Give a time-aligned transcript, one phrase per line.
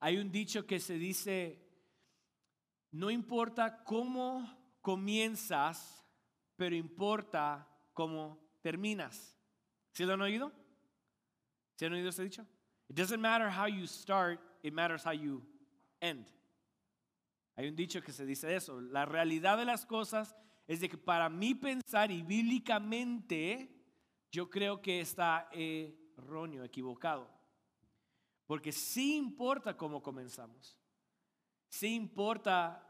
[0.00, 1.58] Hay un dicho que se dice,
[2.92, 6.04] no importa cómo comienzas,
[6.56, 9.36] pero importa cómo terminas.
[9.92, 10.52] ¿Sí lo han oído?
[11.76, 12.46] ¿Sí han oído ese dicho?
[12.88, 15.42] It doesn't matter how you start, it matters how you
[16.00, 16.26] end.
[17.56, 18.80] Hay un dicho que se dice eso.
[18.80, 20.36] La realidad de las cosas
[20.66, 23.74] es de que para mí pensar y bíblicamente
[24.30, 27.37] yo creo que está erróneo, equivocado.
[28.48, 30.80] Porque sí importa cómo comenzamos.
[31.68, 32.82] Sí importa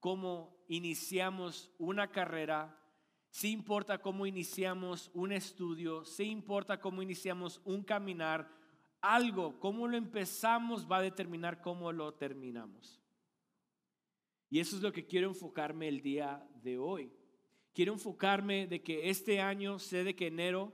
[0.00, 2.82] cómo iniciamos una carrera.
[3.28, 6.06] Sí importa cómo iniciamos un estudio.
[6.06, 8.50] Sí importa cómo iniciamos un caminar.
[9.02, 12.98] Algo, cómo lo empezamos va a determinar cómo lo terminamos.
[14.48, 17.12] Y eso es lo que quiero enfocarme el día de hoy.
[17.74, 20.72] Quiero enfocarme de que este año, sé de que enero,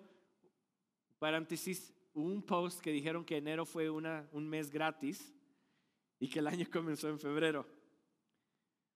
[1.18, 5.34] paréntesis, un post que dijeron que enero fue una, un mes gratis
[6.18, 7.66] y que el año comenzó en febrero.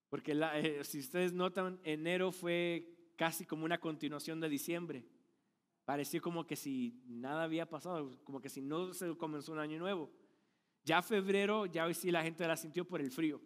[0.09, 5.05] Porque eh, si ustedes notan, enero fue casi como una continuación de diciembre.
[5.85, 9.79] Pareció como que si nada había pasado, como que si no se comenzó un año
[9.79, 10.11] nuevo.
[10.85, 13.41] Ya febrero, ya hoy sí la gente la sintió por el frío.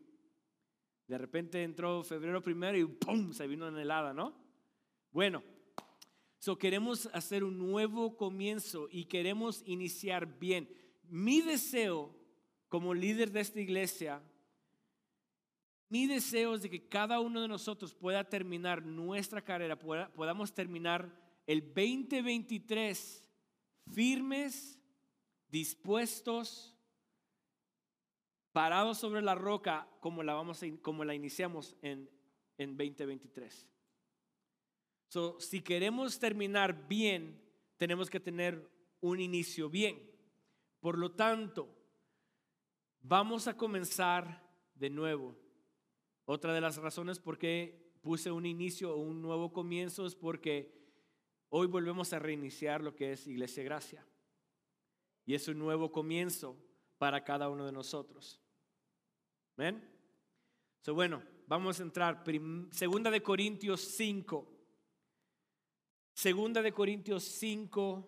[1.07, 3.33] De repente entró febrero primero y ¡pum!
[3.33, 4.35] se vino en helada, ¿no?
[5.13, 5.43] Bueno,
[6.39, 10.69] so queremos hacer un nuevo comienzo y queremos iniciar bien.
[11.09, 12.15] Mi deseo
[12.69, 14.23] como líder de esta iglesia,
[15.89, 21.17] mi deseo es de que cada uno de nosotros pueda terminar nuestra carrera, podamos terminar
[21.47, 23.25] el 2023
[23.93, 24.81] firmes,
[25.49, 26.77] dispuestos,
[28.53, 32.11] parados sobre la roca como la, vamos como la iniciamos en,
[32.59, 33.69] en 2023.
[35.09, 37.41] So, si queremos terminar bien,
[37.77, 38.69] tenemos que tener
[39.01, 40.11] un inicio bien.
[40.81, 41.69] Por lo tanto,
[43.01, 44.43] vamos a comenzar
[44.75, 45.37] de nuevo.
[46.25, 50.73] Otra de las razones por qué puse un inicio o un nuevo comienzo es porque
[51.49, 54.07] hoy volvemos a reiniciar lo que es Iglesia Gracia.
[55.25, 56.57] Y es un nuevo comienzo
[56.99, 58.41] para cada uno de nosotros.
[59.57, 59.83] ¿Ven?
[60.83, 62.25] So, bueno, vamos a entrar.
[62.71, 64.56] Segunda de Corintios 5.
[66.17, 68.03] Segunda de Corintios 5.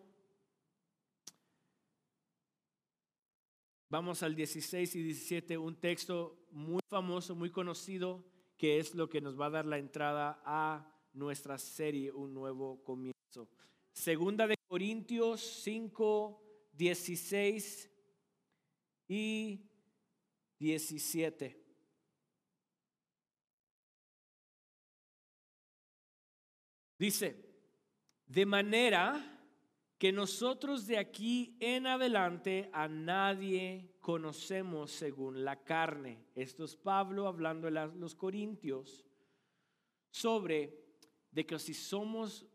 [3.91, 8.25] Vamos al 16 y 17, un texto muy famoso, muy conocido,
[8.57, 12.83] que es lo que nos va a dar la entrada a nuestra serie, un nuevo
[12.83, 13.51] comienzo.
[13.93, 16.43] Segunda de Corintios 5,
[16.73, 17.91] 16
[19.07, 19.71] y
[20.59, 21.63] 17.
[26.99, 27.48] Dice,
[28.29, 29.35] de manera
[29.99, 36.25] que nosotros de aquí en adelante a nadie conocemos según la carne.
[36.37, 39.05] Esto es Pablo hablando a los corintios
[40.11, 40.79] sobre
[41.33, 42.47] de que si somos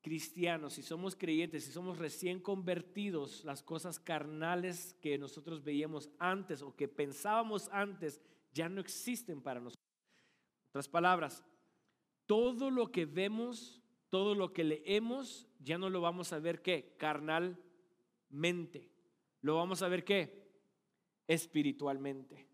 [0.00, 6.62] cristianos, si somos creyentes, si somos recién convertidos, las cosas carnales que nosotros veíamos antes
[6.62, 8.20] o que pensábamos antes
[8.52, 9.84] ya no existen para nosotros.
[10.70, 11.42] Otras palabras,
[12.26, 16.94] todo lo que vemos, todo lo que leemos, ya no lo vamos a ver qué,
[16.98, 18.90] carnalmente.
[19.40, 20.50] Lo vamos a ver qué,
[21.26, 22.48] espiritualmente.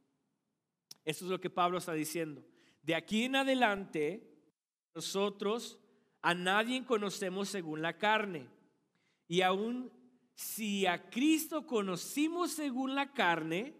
[1.04, 2.44] Eso es lo que Pablo está diciendo.
[2.82, 4.28] De aquí en adelante,
[4.94, 5.78] nosotros
[6.20, 8.48] a nadie conocemos según la carne.
[9.28, 9.90] Y aún
[10.34, 13.74] si a Cristo conocimos según la carne,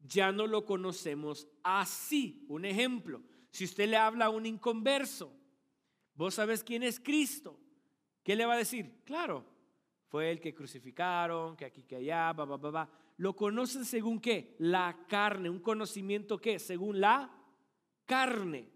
[0.00, 2.44] ya no lo conocemos así.
[2.48, 5.32] Un ejemplo, si usted le habla a un inconverso,
[6.14, 7.58] vos sabes quién es Cristo,
[8.22, 9.02] ¿qué le va a decir?
[9.04, 9.44] Claro,
[10.08, 12.90] fue el que crucificaron, que aquí, que allá, va, va, va.
[13.16, 14.54] Lo conocen según qué?
[14.58, 16.58] La carne, un conocimiento qué?
[16.58, 17.30] Según la
[18.06, 18.68] carne.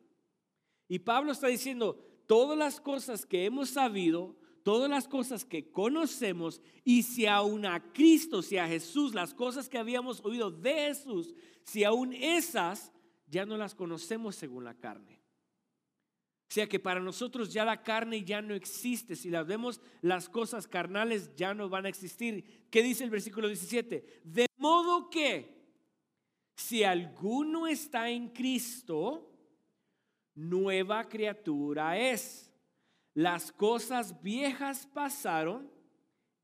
[0.88, 6.60] Y Pablo está diciendo, todas las cosas que hemos sabido, todas las cosas que conocemos,
[6.84, 11.34] y si aún a Cristo, si a Jesús, las cosas que habíamos oído de Jesús,
[11.62, 12.92] si aún esas
[13.26, 15.17] ya no las conocemos según la carne.
[16.48, 19.16] O sea que para nosotros ya la carne ya no existe.
[19.16, 22.66] Si las vemos, las cosas carnales ya no van a existir.
[22.70, 24.22] ¿Qué dice el versículo 17?
[24.24, 25.58] De modo que
[26.56, 29.30] si alguno está en Cristo,
[30.34, 32.50] nueva criatura es.
[33.12, 35.70] Las cosas viejas pasaron,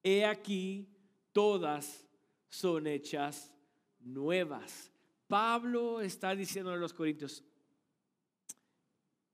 [0.02, 0.86] he aquí,
[1.32, 2.06] todas
[2.50, 3.54] son hechas
[4.00, 4.92] nuevas.
[5.28, 7.42] Pablo está diciendo a los corintios,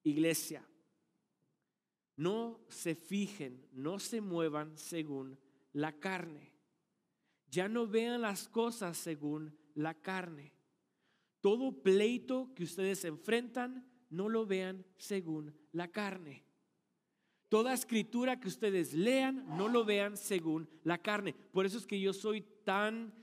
[0.02, 0.66] iglesia,
[2.16, 5.38] no se fijen, no se muevan según
[5.72, 6.52] la carne.
[7.50, 10.52] Ya no vean las cosas según la carne.
[11.40, 16.44] todo pleito que ustedes enfrentan, no lo vean según la carne.
[17.48, 21.32] Toda escritura que ustedes lean, no lo vean según la carne.
[21.32, 23.14] Por eso es que yo soy tan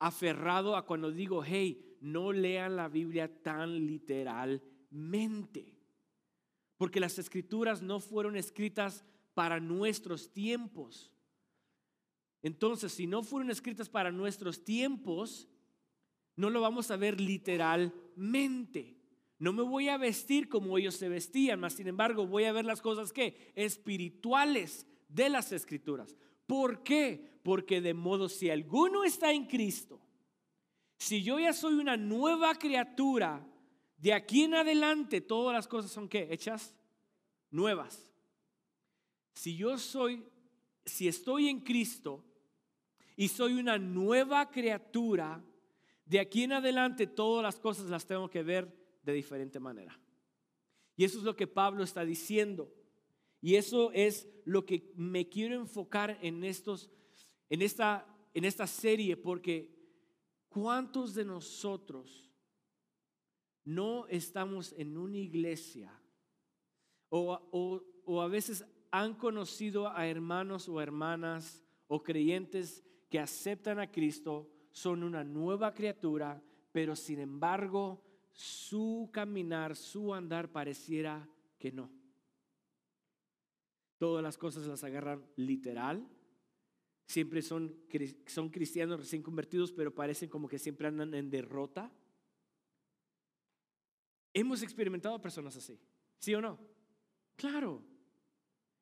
[0.00, 5.79] aferrado a cuando digo, hey, no lean la Biblia tan literalmente.
[6.80, 9.04] Porque las escrituras no fueron escritas
[9.34, 11.12] para nuestros tiempos.
[12.40, 15.46] Entonces, si no fueron escritas para nuestros tiempos,
[16.36, 18.96] no lo vamos a ver literalmente.
[19.38, 22.64] No me voy a vestir como ellos se vestían, mas sin embargo voy a ver
[22.64, 26.16] las cosas que espirituales de las escrituras.
[26.46, 27.40] ¿Por qué?
[27.42, 30.00] Porque de modo si alguno está en Cristo,
[30.96, 33.46] si yo ya soy una nueva criatura,
[34.00, 36.28] de aquí en adelante todas las cosas son qué?
[36.30, 36.74] Hechas
[37.50, 38.10] nuevas.
[39.34, 40.24] Si yo soy,
[40.86, 42.24] si estoy en Cristo
[43.14, 45.44] y soy una nueva criatura,
[46.06, 49.98] de aquí en adelante todas las cosas las tengo que ver de diferente manera.
[50.96, 52.72] Y eso es lo que Pablo está diciendo.
[53.42, 56.90] Y eso es lo que me quiero enfocar en estos
[57.50, 59.74] en esta en esta serie porque
[60.48, 62.29] cuántos de nosotros
[63.64, 65.92] no estamos en una iglesia
[67.08, 73.90] o, o a veces han conocido a hermanos o hermanas o creyentes que aceptan a
[73.90, 76.42] Cristo son una nueva criatura,
[76.72, 78.02] pero sin embargo
[78.32, 81.28] su caminar, su andar pareciera
[81.58, 81.90] que no.
[83.98, 86.08] Todas las cosas las agarran literal.
[87.06, 87.76] Siempre son,
[88.26, 91.92] son cristianos recién convertidos, pero parecen como que siempre andan en derrota.
[94.32, 95.78] Hemos experimentado personas así,
[96.18, 96.58] ¿sí o no?
[97.36, 97.82] Claro,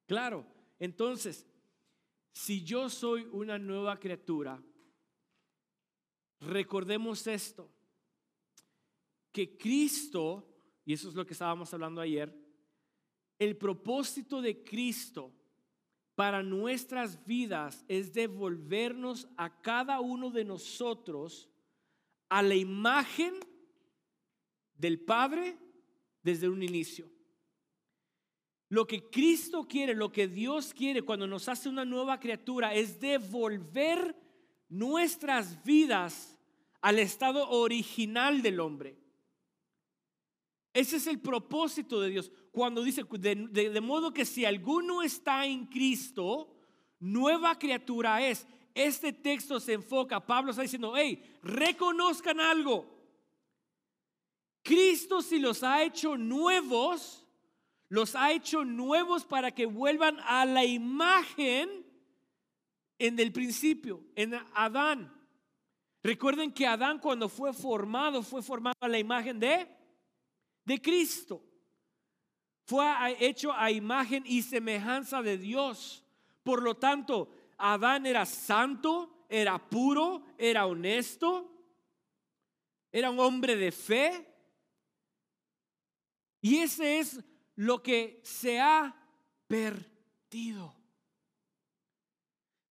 [0.06, 0.46] claro.
[0.78, 1.46] Entonces,
[2.32, 4.62] si yo soy una nueva criatura,
[6.40, 7.70] recordemos esto,
[9.32, 10.46] que Cristo,
[10.84, 12.34] y eso es lo que estábamos hablando ayer,
[13.38, 15.32] el propósito de Cristo
[16.14, 21.48] para nuestras vidas es devolvernos a cada uno de nosotros
[22.28, 23.34] a la imagen
[24.78, 25.58] del Padre
[26.22, 27.10] desde un inicio.
[28.70, 33.00] Lo que Cristo quiere, lo que Dios quiere cuando nos hace una nueva criatura es
[33.00, 34.14] devolver
[34.68, 36.38] nuestras vidas
[36.80, 38.98] al estado original del hombre.
[40.74, 42.30] Ese es el propósito de Dios.
[42.52, 46.54] Cuando dice, de, modo que si alguno está en Cristo,
[47.00, 48.46] nueva criatura es.
[48.74, 52.97] Este texto se enfoca, Pablo está diciendo, hey, reconozcan algo.
[54.68, 57.24] Cristo si los ha hecho nuevos,
[57.88, 61.86] los ha hecho nuevos para que vuelvan a la imagen
[62.98, 65.10] en el principio, en Adán.
[66.02, 69.66] Recuerden que Adán cuando fue formado, fue formado a la imagen de,
[70.66, 71.42] de Cristo.
[72.66, 72.84] Fue
[73.20, 76.04] hecho a imagen y semejanza de Dios.
[76.42, 81.50] Por lo tanto, Adán era santo, era puro, era honesto,
[82.92, 84.34] era un hombre de fe.
[86.40, 87.20] Y ese es
[87.56, 88.94] lo que se ha
[89.46, 90.74] perdido.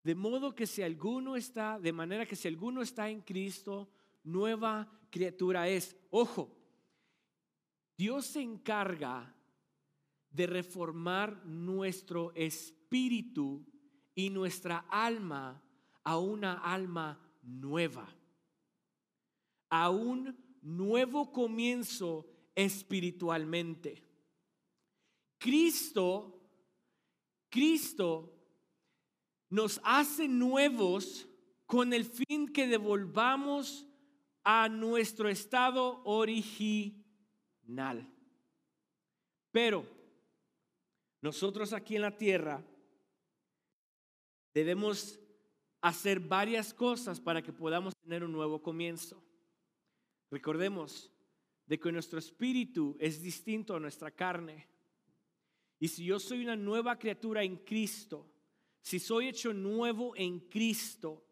[0.04, 3.90] De modo que si alguno está, de manera que si alguno está en Cristo,
[4.24, 5.98] nueva criatura es.
[6.10, 6.56] Ojo,
[7.98, 9.36] Dios se encarga
[10.30, 13.66] de reformar nuestro espíritu
[14.16, 15.62] y nuestra alma
[16.04, 18.08] a una alma nueva,
[19.70, 24.04] a un nuevo comienzo espiritualmente.
[25.38, 26.42] Cristo,
[27.50, 28.34] Cristo
[29.50, 31.28] nos hace nuevos
[31.68, 33.86] con el fin que devolvamos
[34.44, 36.92] a nuestro estado original.
[39.52, 39.86] Pero
[41.22, 42.66] nosotros aquí en la tierra
[44.54, 45.20] debemos
[45.82, 49.24] hacer varias cosas para que podamos tener un nuevo comienzo.
[50.32, 51.12] Recordemos
[51.68, 54.68] de que nuestro espíritu es distinto a nuestra carne.
[55.80, 58.26] Y si yo soy una nueva criatura en Cristo,
[58.82, 61.24] si soy hecho nuevo en Cristo,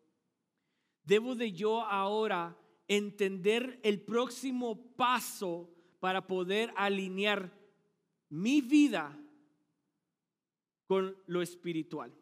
[1.04, 7.52] debo de yo ahora entender el próximo paso para poder alinear
[8.30, 9.18] mi vida
[10.86, 12.14] con lo espiritual.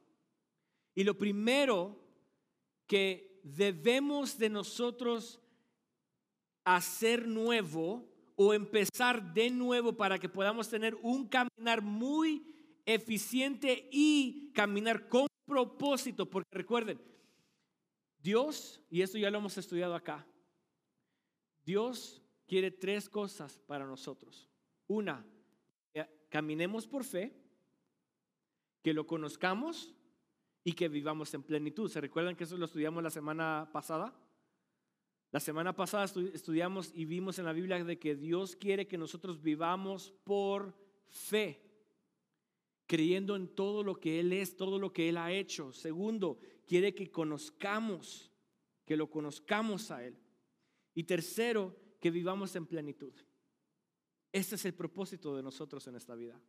[0.96, 2.00] Y lo primero
[2.86, 5.42] que debemos de nosotros
[6.64, 12.54] hacer nuevo o empezar de nuevo para que podamos tener un caminar muy
[12.86, 17.02] eficiente y caminar con propósito, porque recuerden,
[18.20, 20.26] Dios, y esto ya lo hemos estudiado acá,
[21.64, 24.50] Dios quiere tres cosas para nosotros.
[24.88, 25.26] Una,
[25.94, 27.34] que caminemos por fe,
[28.82, 29.94] que lo conozcamos
[30.64, 31.90] y que vivamos en plenitud.
[31.90, 34.14] ¿Se recuerdan que eso lo estudiamos la semana pasada?
[35.34, 39.42] La semana pasada estudiamos y vimos en la Biblia de que Dios quiere que nosotros
[39.42, 41.60] vivamos por fe,
[42.86, 45.74] creyendo en todo lo que Él es, todo lo que Él ha hecho.
[45.74, 46.38] Segundo,
[46.68, 48.32] quiere que conozcamos,
[48.86, 50.16] que lo conozcamos a Él.
[50.94, 53.14] Y tercero, que vivamos en plenitud.
[54.32, 56.40] Ese es el propósito de nosotros en esta vida.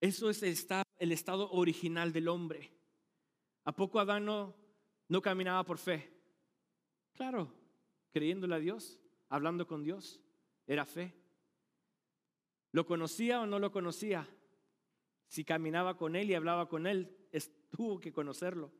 [0.00, 2.70] Eso es el estado, original del hombre.
[3.64, 6.15] ¿A poco Adán no caminaba por fe?
[7.16, 7.52] Claro,
[8.12, 10.20] creyéndole a Dios, hablando con Dios,
[10.66, 11.14] era fe.
[12.72, 14.28] ¿Lo conocía o no lo conocía?
[15.26, 17.10] Si caminaba con él y hablaba con él,
[17.70, 18.72] tuvo que conocerlo.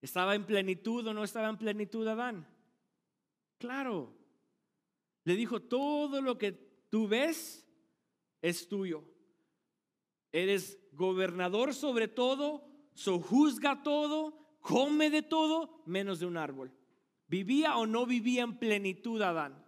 [0.00, 2.46] ¿Estaba en plenitud o no estaba en plenitud Adán?
[3.58, 4.14] Claro.
[5.24, 6.52] Le dijo, todo lo que
[6.90, 7.66] tú ves
[8.42, 9.02] es tuyo.
[10.30, 16.70] Eres gobernador sobre todo, sojuzga todo, come de todo, menos de un árbol.
[17.34, 19.60] ¿Vivía o no vivía en plenitud Adán?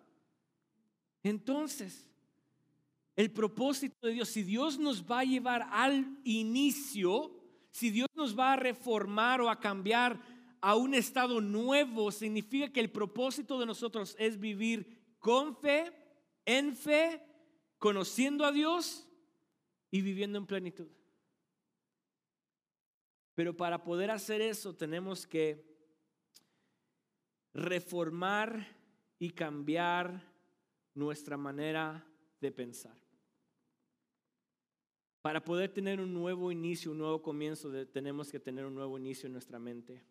[1.25, 2.09] Entonces,
[3.17, 7.37] el propósito de Dios, si Dios nos va a llevar al inicio,
[7.73, 10.21] si Dios nos va a reformar o a cambiar
[10.61, 15.93] a un estado nuevo, significa que el propósito de nosotros es vivir con fe,
[16.45, 17.21] en fe,
[17.79, 19.09] conociendo a Dios
[19.91, 20.87] y viviendo en plenitud.
[23.35, 25.76] Pero para poder hacer eso tenemos que
[27.57, 28.67] reformar
[29.19, 30.23] y cambiar
[30.95, 32.07] nuestra manera
[32.39, 32.97] de pensar.
[35.23, 39.27] Para poder tener un nuevo inicio, un nuevo comienzo, tenemos que tener un nuevo inicio
[39.27, 40.05] en nuestra mente.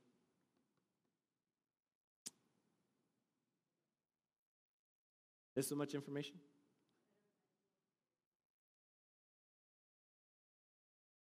[5.54, 6.42] ¿Es so much information?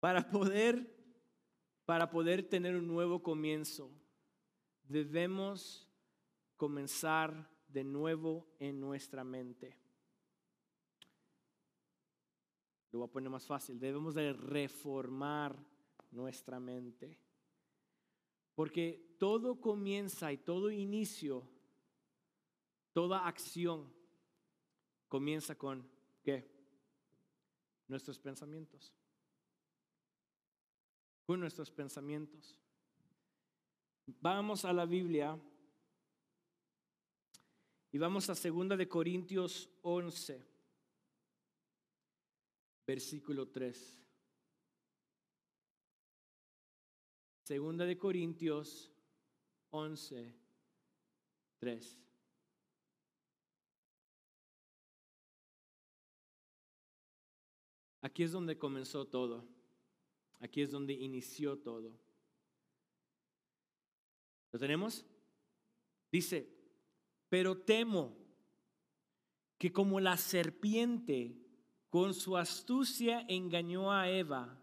[0.00, 0.84] Para poder,
[1.86, 3.90] para poder tener un nuevo comienzo,
[4.82, 5.87] debemos
[6.58, 9.74] comenzar de nuevo en nuestra mente.
[12.92, 13.80] Lo voy a poner más fácil.
[13.80, 15.58] Debemos de reformar
[16.10, 17.18] nuestra mente.
[18.54, 21.48] Porque todo comienza y todo inicio,
[22.92, 23.90] toda acción
[25.08, 25.88] comienza con
[26.22, 26.50] ¿qué?
[27.86, 28.92] Nuestros pensamientos
[31.28, 32.58] con nuestros pensamientos.
[34.06, 35.38] Vamos a la Biblia
[37.90, 40.46] y vamos a 2 de Corintios 11,
[42.86, 43.98] versículo 3.
[47.44, 48.90] Segunda de Corintios
[49.70, 50.34] 11,
[51.58, 51.98] 3.
[58.02, 59.48] Aquí es donde comenzó todo.
[60.40, 61.98] Aquí es donde inició todo.
[64.52, 65.04] ¿Lo tenemos?
[66.10, 66.57] Dice,
[67.28, 68.16] pero temo
[69.58, 71.36] que como la serpiente
[71.88, 74.60] con su astucia engañó a Eva,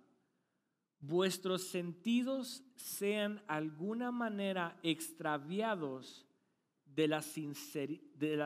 [1.00, 6.26] vuestros sentidos sean alguna manera extraviados
[6.86, 7.22] de la,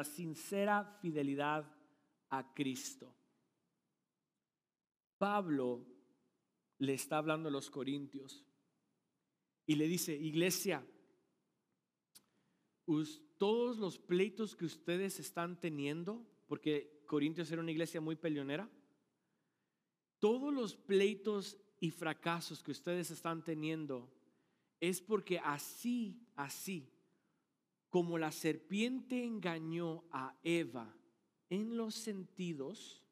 [0.04, 1.72] sincera fidelidad
[2.30, 3.16] a Cristo.
[5.18, 5.86] Pablo
[6.80, 8.46] le está hablando a los corintios
[9.66, 10.84] y le dice, iglesia,
[13.40, 18.70] todos los pleitos que ustedes están teniendo, porque Corintios era una iglesia muy peleonera,
[20.20, 24.12] todos los pleitos y fracasos que ustedes están teniendo
[24.82, 26.92] es porque así, así,
[27.90, 30.94] como la serpiente engañó a Eva
[31.50, 33.06] en los sentidos,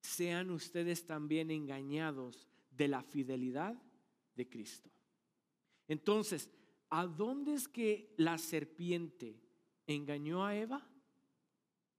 [0.00, 3.80] sean ustedes también engañados de la fidelidad
[4.34, 4.90] de Cristo.
[5.86, 6.50] Entonces,
[6.92, 9.40] ¿a dónde es que la serpiente
[9.86, 10.86] engañó a Eva?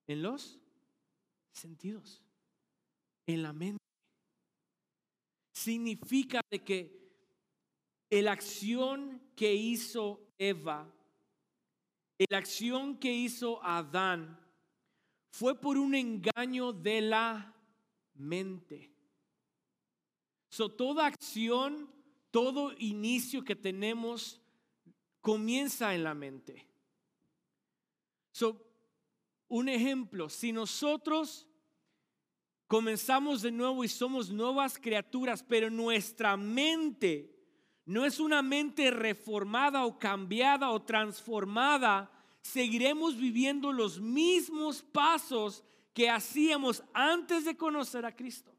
[0.06, 0.60] En los
[1.52, 2.22] sentidos,
[3.26, 3.84] en la mente.
[5.52, 7.04] Significa de que
[8.12, 10.94] la acción que hizo Eva,
[12.30, 14.40] la acción que hizo Adán,
[15.32, 17.56] fue por un engaño de la
[18.14, 18.92] mente.
[20.50, 21.90] So, toda acción,
[22.30, 24.43] todo inicio que tenemos
[25.24, 26.68] comienza en la mente.
[28.34, 28.62] So,
[29.48, 31.48] un ejemplo, si nosotros
[32.68, 37.34] comenzamos de nuevo y somos nuevas criaturas, pero nuestra mente
[37.86, 42.12] no es una mente reformada o cambiada o transformada,
[42.42, 45.64] seguiremos viviendo los mismos pasos
[45.94, 48.54] que hacíamos antes de conocer a Cristo.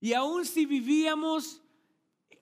[0.00, 1.62] Y aun si vivíamos,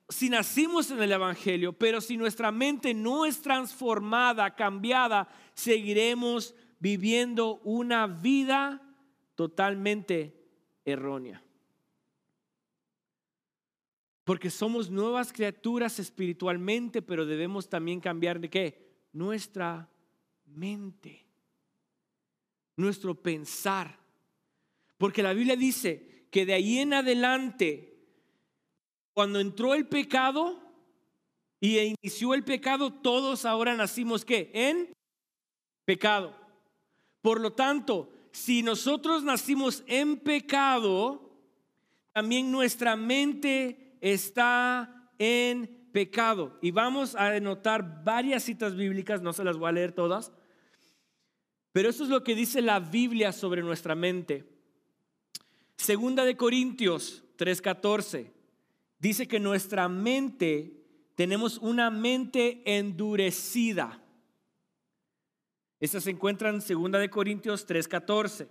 [0.08, 7.56] si nacimos en el Evangelio, pero si nuestra mente no es transformada, cambiada, seguiremos viviendo
[7.64, 8.82] una vida
[9.34, 10.34] totalmente
[10.84, 11.42] errónea.
[14.24, 18.88] Porque somos nuevas criaturas espiritualmente, pero debemos también cambiar de qué?
[19.12, 19.88] Nuestra
[20.46, 21.26] mente,
[22.76, 23.98] nuestro pensar.
[24.98, 27.87] Porque la Biblia dice que de ahí en adelante,
[29.18, 30.62] cuando entró el pecado
[31.58, 34.48] y inició el pecado, todos ahora nacimos qué?
[34.54, 34.92] En
[35.84, 36.36] pecado.
[37.20, 41.36] Por lo tanto, si nosotros nacimos en pecado,
[42.12, 46.56] también nuestra mente está en pecado.
[46.62, 50.30] Y vamos a anotar varias citas bíblicas, no se las voy a leer todas,
[51.72, 54.44] pero eso es lo que dice la Biblia sobre nuestra mente.
[55.76, 58.37] Segunda de Corintios 3:14
[58.98, 60.74] dice que nuestra mente,
[61.14, 64.02] tenemos una mente endurecida.
[65.80, 68.48] Esta se encuentra en Segunda de Corintios 3:14.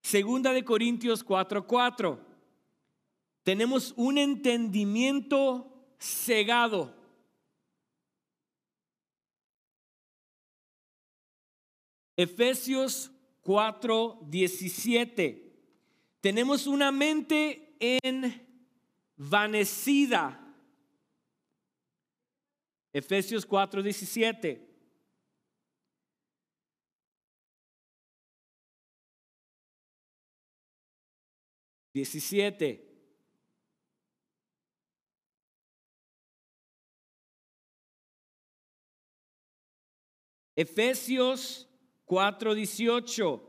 [0.00, 2.20] Segunda de Corintios 4:4.
[3.42, 6.94] Tenemos un entendimiento cegado.
[12.16, 13.10] Efesios
[13.42, 15.52] 4:17.
[16.20, 17.65] Tenemos una mente
[19.18, 20.42] envanecida.
[22.92, 24.60] Efesios 4:17.
[31.92, 32.86] 17.
[40.56, 41.68] Efesios
[42.06, 43.42] 4:18.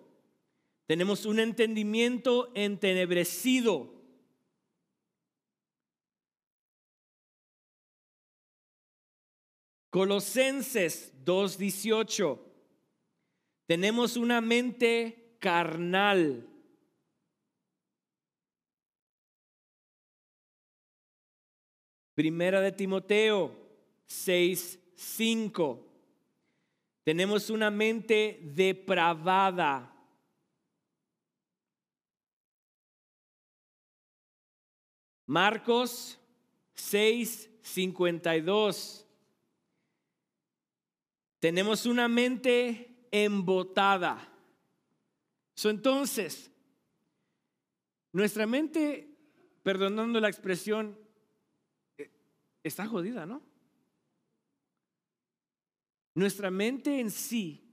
[0.86, 3.97] Tenemos un entendimiento entenebrecido.
[9.90, 12.40] Colosenses 2:18.
[13.66, 16.48] Tenemos una mente carnal.
[22.14, 23.52] Primera de Timoteo
[24.08, 25.84] 6:5.
[27.04, 29.94] Tenemos una mente depravada.
[35.26, 36.18] Marcos
[36.76, 39.07] 6:52.
[41.40, 44.28] Tenemos una mente embotada.
[45.64, 46.52] entonces,
[48.12, 49.16] nuestra mente,
[49.64, 50.98] perdonando la expresión,
[52.64, 53.42] está jodida, ¿no?
[56.16, 57.64] Nuestra mente en sí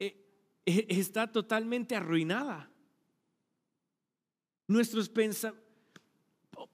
[0.00, 2.68] eh, eh, está totalmente arruinada.
[4.66, 5.70] Nuestros pensamientos,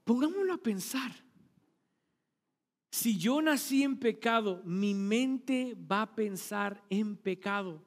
[0.04, 1.27] pongámoslo a pensar.
[2.90, 7.84] Si yo nací en pecado, mi mente va a pensar en pecado.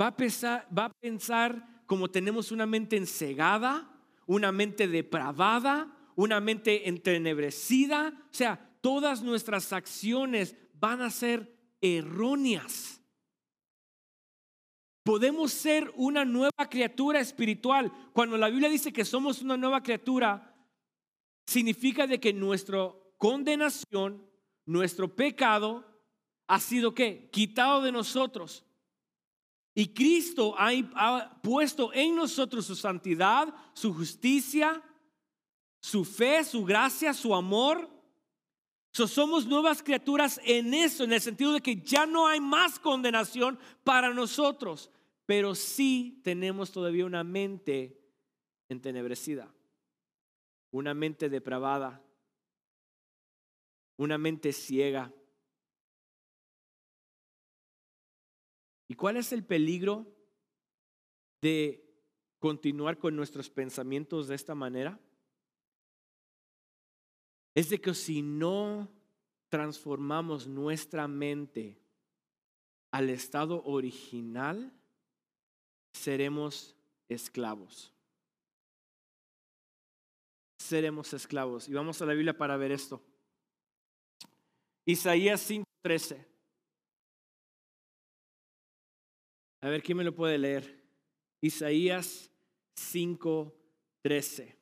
[0.00, 3.90] Va a pensar, va a pensar como tenemos una mente ensegada,
[4.26, 8.12] una mente depravada, una mente entenebrecida.
[8.30, 13.00] O sea, todas nuestras acciones van a ser erróneas.
[15.02, 17.92] Podemos ser una nueva criatura espiritual.
[18.12, 20.56] Cuando la Biblia dice que somos una nueva criatura,
[21.46, 24.24] significa de que nuestra condenación,
[24.66, 25.84] nuestro pecado,
[26.46, 27.28] ha sido ¿qué?
[27.30, 28.64] quitado de nosotros.
[29.74, 34.80] Y Cristo ha, puesto en nosotros su santidad, su justicia,
[35.80, 37.90] su fe, su gracia, su amor.
[38.92, 43.58] somos nuevas criaturas en eso, en el sentido de que ya no hay más condenación
[43.82, 44.90] para nosotros,
[45.26, 48.00] pero sí tenemos todavía una mente
[48.68, 49.52] entenebrecida,
[50.70, 52.03] una mente depravada,
[53.96, 55.12] una mente ciega.
[58.88, 60.06] ¿Y cuál es el peligro
[61.40, 61.84] de
[62.38, 65.00] continuar con nuestros pensamientos de esta manera?
[67.54, 68.88] es de que si no
[69.48, 71.78] transformamos nuestra mente
[72.90, 74.72] al estado original,
[75.92, 76.74] seremos
[77.08, 77.92] esclavos.
[80.58, 81.68] Seremos esclavos.
[81.68, 83.00] Y vamos a la Biblia para ver esto.
[84.86, 86.26] Isaías 5:13.
[89.62, 90.84] A ver, ¿quién me lo puede leer?
[91.40, 92.30] Isaías
[92.76, 94.53] 5:13.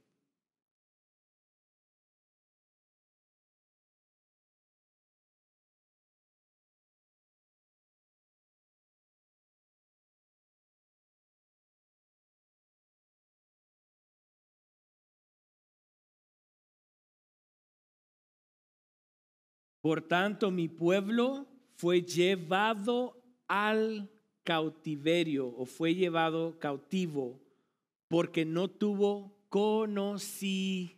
[19.83, 24.09] Por tanto, mi pueblo fue llevado al
[24.45, 27.41] cautiverio o fue llevado cautivo
[28.09, 30.97] porque no tuvo conocimiento.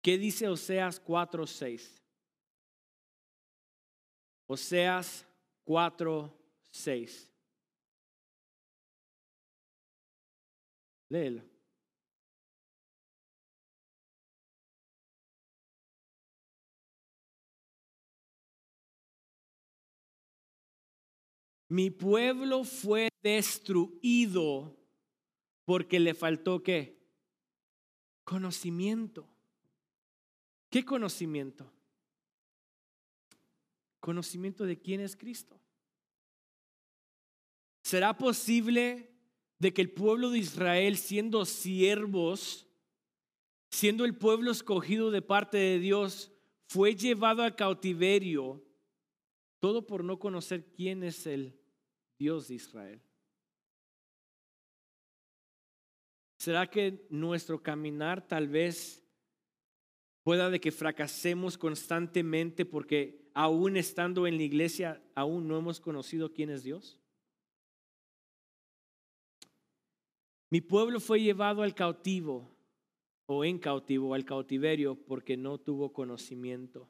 [0.00, 2.02] ¿Qué dice Oseas 4:6?
[4.46, 5.26] Oseas
[5.64, 7.28] 4:6.
[11.10, 11.51] Léelo.
[21.72, 24.76] Mi pueblo fue destruido
[25.64, 27.00] porque le faltó qué?
[28.24, 29.26] Conocimiento.
[30.68, 31.72] ¿Qué conocimiento?
[34.00, 35.58] Conocimiento de quién es Cristo.
[37.82, 39.10] ¿Será posible
[39.58, 42.66] de que el pueblo de Israel, siendo siervos,
[43.70, 46.32] siendo el pueblo escogido de parte de Dios,
[46.68, 48.62] fue llevado al cautiverio,
[49.58, 51.61] todo por no conocer quién es el
[52.22, 53.02] Dios de Israel.
[56.36, 59.02] ¿Será que nuestro caminar tal vez
[60.22, 66.32] pueda de que fracasemos constantemente porque aún estando en la iglesia aún no hemos conocido
[66.32, 67.00] quién es Dios?
[70.48, 72.48] Mi pueblo fue llevado al cautivo
[73.26, 76.88] o en cautivo, al cautiverio, porque no tuvo conocimiento.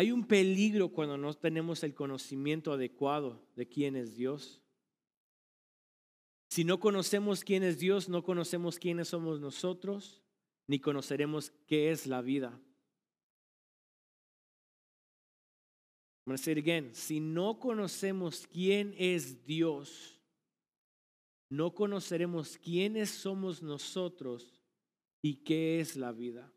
[0.00, 4.62] Hay un peligro cuando no tenemos el conocimiento adecuado de quién es Dios.
[6.48, 10.22] Si no conocemos quién es Dios, no conocemos quiénes somos nosotros,
[10.66, 12.58] ni conoceremos qué es la vida.
[16.24, 16.94] I'm going to again.
[16.94, 20.18] Si no conocemos quién es Dios,
[21.50, 24.62] no conoceremos quiénes somos nosotros
[25.20, 26.50] y qué es la vida.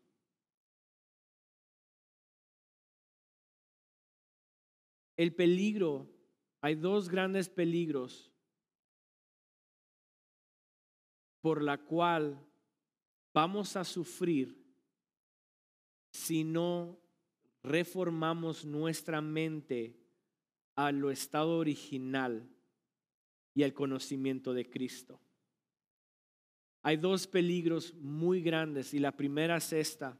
[5.16, 6.08] El peligro,
[6.60, 8.32] hay dos grandes peligros
[11.40, 12.40] por la cual
[13.32, 14.64] vamos a sufrir
[16.10, 16.98] si no
[17.62, 20.00] reformamos nuestra mente
[20.76, 22.48] a lo estado original
[23.54, 25.20] y al conocimiento de Cristo.
[26.82, 30.18] Hay dos peligros muy grandes y la primera es esta.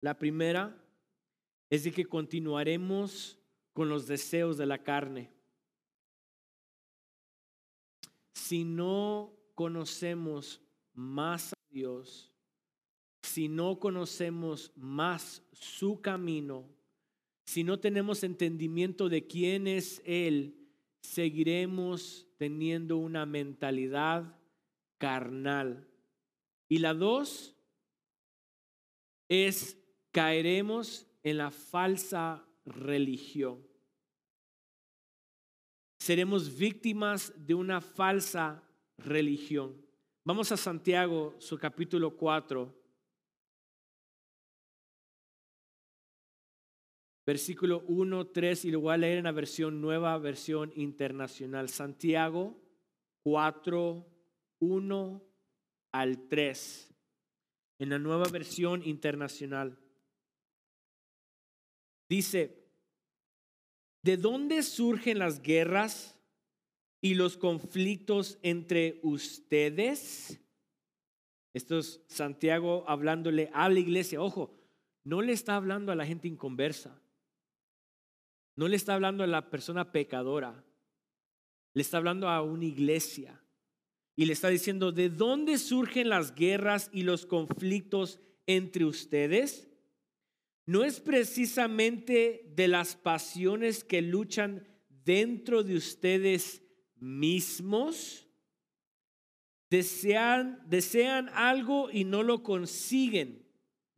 [0.00, 0.83] La primera
[1.70, 3.38] es de que continuaremos
[3.72, 5.30] con los deseos de la carne.
[8.32, 10.60] Si no conocemos
[10.92, 12.32] más a Dios,
[13.22, 16.68] si no conocemos más su camino,
[17.46, 20.54] si no tenemos entendimiento de quién es Él,
[21.00, 24.38] seguiremos teniendo una mentalidad
[24.98, 25.88] carnal.
[26.68, 27.54] Y la dos
[29.28, 29.78] es
[30.12, 33.66] caeremos en la falsa religión.
[35.98, 38.62] Seremos víctimas de una falsa
[38.98, 39.74] religión.
[40.24, 42.84] Vamos a Santiago, su capítulo 4.
[47.26, 51.70] Versículo 1, 3, y lo voy a leer en la versión nueva, versión internacional.
[51.70, 52.54] Santiago
[53.22, 54.06] 4,
[54.58, 55.22] 1
[55.92, 56.94] al 3.
[57.78, 59.83] En la nueva versión internacional.
[62.14, 62.64] Dice,
[64.04, 66.16] ¿de dónde surgen las guerras
[67.00, 70.40] y los conflictos entre ustedes?
[71.54, 74.22] Esto es Santiago hablándole a la iglesia.
[74.22, 74.56] Ojo,
[75.02, 77.02] no le está hablando a la gente inconversa.
[78.54, 80.64] No le está hablando a la persona pecadora.
[81.72, 83.42] Le está hablando a una iglesia.
[84.14, 89.73] Y le está diciendo, ¿de dónde surgen las guerras y los conflictos entre ustedes?
[90.66, 96.62] No es precisamente de las pasiones que luchan dentro de ustedes
[96.96, 98.26] mismos.
[99.70, 103.46] Desean, desean algo y no lo consiguen.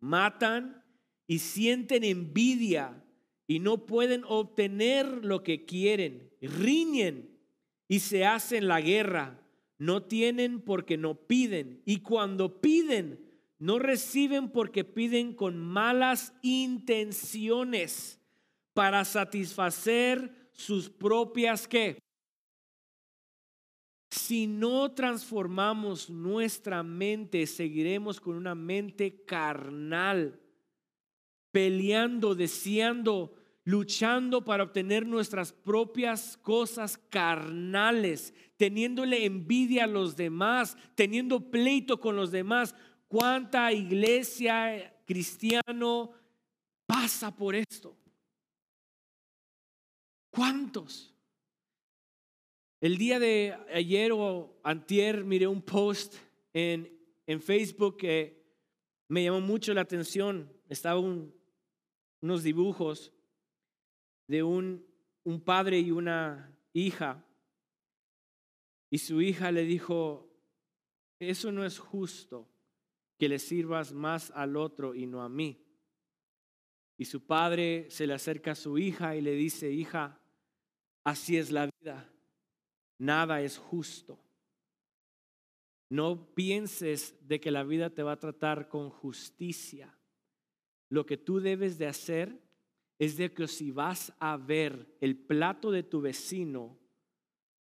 [0.01, 0.83] Matan
[1.27, 3.05] y sienten envidia
[3.47, 6.33] y no pueden obtener lo que quieren.
[6.41, 7.39] Riñen
[7.87, 9.41] y se hacen la guerra.
[9.79, 11.83] No tienen porque no piden.
[11.85, 13.26] Y cuando piden,
[13.59, 18.21] no reciben porque piden con malas intenciones
[18.75, 21.99] para satisfacer sus propias qué.
[24.11, 30.41] Si no transformamos nuestra mente, seguiremos con una mente carnal,
[31.51, 33.35] peleando, deseando
[33.67, 42.15] luchando para obtener nuestras propias cosas carnales, teniéndole envidia a los demás, teniendo pleito con
[42.15, 42.77] los demás.
[43.09, 46.13] ¿Cuánta iglesia cristiano
[46.87, 47.97] pasa por esto?
[50.31, 51.15] ¿Cuántos?
[52.81, 56.17] El día de ayer o antier miré un post
[56.53, 56.93] en,
[57.27, 58.45] en Facebook que
[59.09, 60.53] me llamó mucho la atención.
[60.69, 61.33] Estaban
[62.21, 63.13] unos dibujos
[64.27, 64.85] de un,
[65.23, 67.25] un padre y una hija.
[68.91, 70.29] Y su hija le dijo,
[71.21, 72.49] eso no es justo
[73.19, 75.63] que le sirvas más al otro y no a mí.
[76.99, 80.21] Y su padre se le acerca a su hija y le dice, hija,
[81.05, 82.11] así es la vida,
[82.99, 84.19] nada es justo.
[85.89, 89.97] No pienses de que la vida te va a tratar con justicia.
[90.89, 92.41] Lo que tú debes de hacer
[92.99, 96.79] es de que si vas a ver el plato de tu vecino,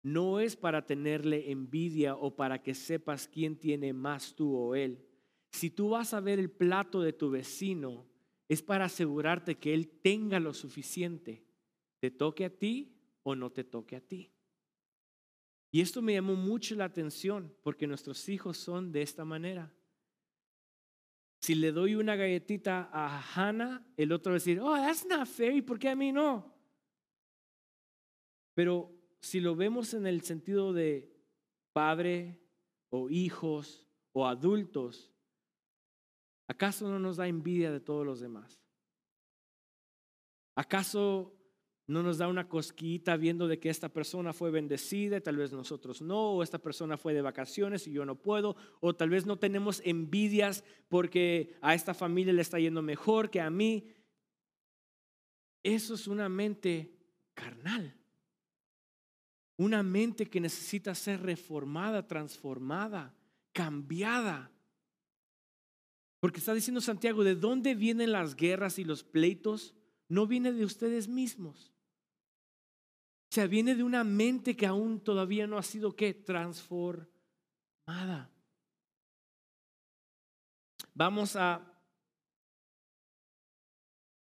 [0.02, 5.07] no es para tenerle envidia o para que sepas quién tiene más tú o él.
[5.50, 8.06] Si tú vas a ver el plato de tu vecino,
[8.48, 11.44] es para asegurarte que él tenga lo suficiente,
[12.00, 14.32] te toque a ti o no te toque a ti.
[15.70, 19.72] Y esto me llamó mucho la atención porque nuestros hijos son de esta manera.
[21.40, 25.26] Si le doy una galletita a Hannah, el otro va a decir, oh, that's not
[25.26, 26.54] fair, ¿y por qué a mí no?
[28.54, 31.14] Pero si lo vemos en el sentido de
[31.72, 32.40] padre
[32.88, 35.12] o hijos o adultos,
[36.48, 38.60] ¿acaso no nos da envidia de todos los demás?
[40.56, 41.38] ¿Acaso
[41.88, 46.02] no nos da una cosquita viendo de que esta persona fue bendecida, tal vez nosotros
[46.02, 49.38] no, o esta persona fue de vacaciones y yo no puedo, o tal vez no
[49.38, 53.88] tenemos envidias porque a esta familia le está yendo mejor que a mí.
[55.62, 56.94] Eso es una mente
[57.32, 57.96] carnal,
[59.56, 63.14] una mente que necesita ser reformada, transformada,
[63.54, 64.52] cambiada.
[66.20, 69.74] Porque está diciendo Santiago, ¿de dónde vienen las guerras y los pleitos?
[70.08, 71.72] No viene de ustedes mismos
[73.30, 76.14] o sea, viene de una mente que aún todavía no ha sido ¿qué?
[76.14, 77.10] transformada.
[80.94, 81.60] Vamos a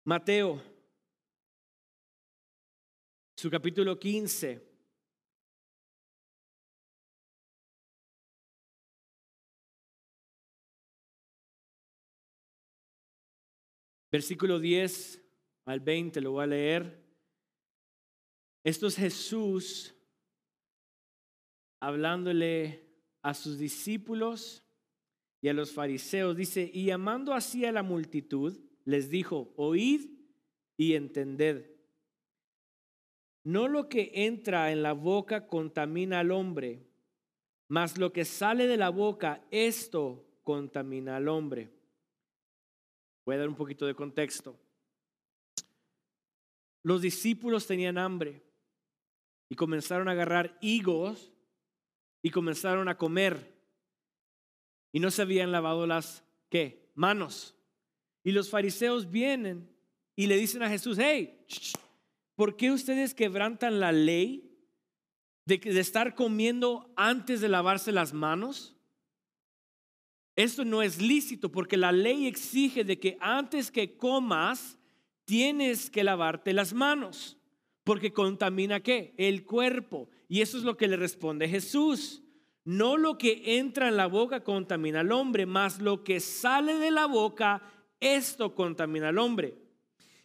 [0.05, 0.59] Mateo,
[3.35, 4.68] su capítulo 15.
[14.11, 15.21] Versículo 10
[15.65, 17.05] al 20, lo voy a leer.
[18.63, 19.95] Esto es Jesús
[21.79, 22.83] hablándole
[23.21, 24.63] a sus discípulos
[25.41, 26.35] y a los fariseos.
[26.35, 30.09] Dice, y llamando así a la multitud, les dijo, oíd
[30.75, 31.69] y entended.
[33.43, 36.85] No lo que entra en la boca contamina al hombre,
[37.67, 41.69] mas lo que sale de la boca, esto contamina al hombre.
[43.29, 44.59] Voy a dar un poquito de contexto.
[46.81, 48.41] Los discípulos tenían hambre
[49.49, 51.31] y comenzaron a agarrar higos
[52.23, 53.55] y comenzaron a comer.
[54.91, 56.91] Y no se habían lavado las, ¿qué?
[56.95, 57.55] Manos.
[58.23, 59.69] Y los fariseos vienen
[60.15, 61.45] y le dicen a Jesús, hey,
[62.33, 64.57] ¿por qué ustedes quebrantan la ley
[65.45, 68.75] de, de estar comiendo antes de lavarse las manos?
[70.39, 74.77] Esto no es lícito porque la ley exige de que antes que comas
[75.25, 77.35] tienes que lavarte las manos
[77.83, 79.13] porque contamina qué?
[79.17, 80.09] El cuerpo.
[80.29, 82.23] Y eso es lo que le responde Jesús.
[82.63, 86.91] No lo que entra en la boca contamina al hombre, más lo que sale de
[86.91, 87.61] la boca,
[87.99, 89.57] esto contamina al hombre.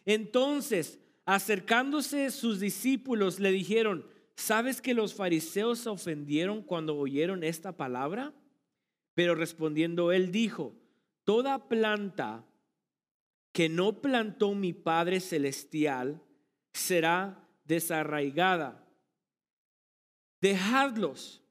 [0.05, 4.05] Entonces, acercándose sus discípulos, le dijeron,
[4.37, 8.31] ¿sabes que los fariseos se ofendieron cuando oyeron esta palabra?
[9.15, 10.75] Pero respondiendo él dijo,
[11.23, 12.45] toda planta
[13.51, 16.21] que no plantó mi Padre Celestial
[16.73, 18.85] será desarraigada.
[20.41, 21.41] Dejadlos,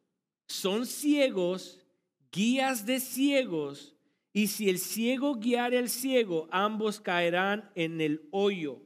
[0.47, 1.85] son ciegos,
[2.31, 3.97] guías de ciegos,
[4.35, 8.83] y si el ciego guiare al ciego, ambos caerán en el hoyo.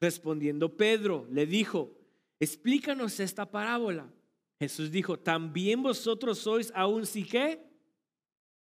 [0.00, 1.96] Respondiendo Pedro, le dijo,
[2.38, 4.12] explícanos esta parábola.
[4.58, 7.71] Jesús dijo, ¿también vosotros sois aún si qué?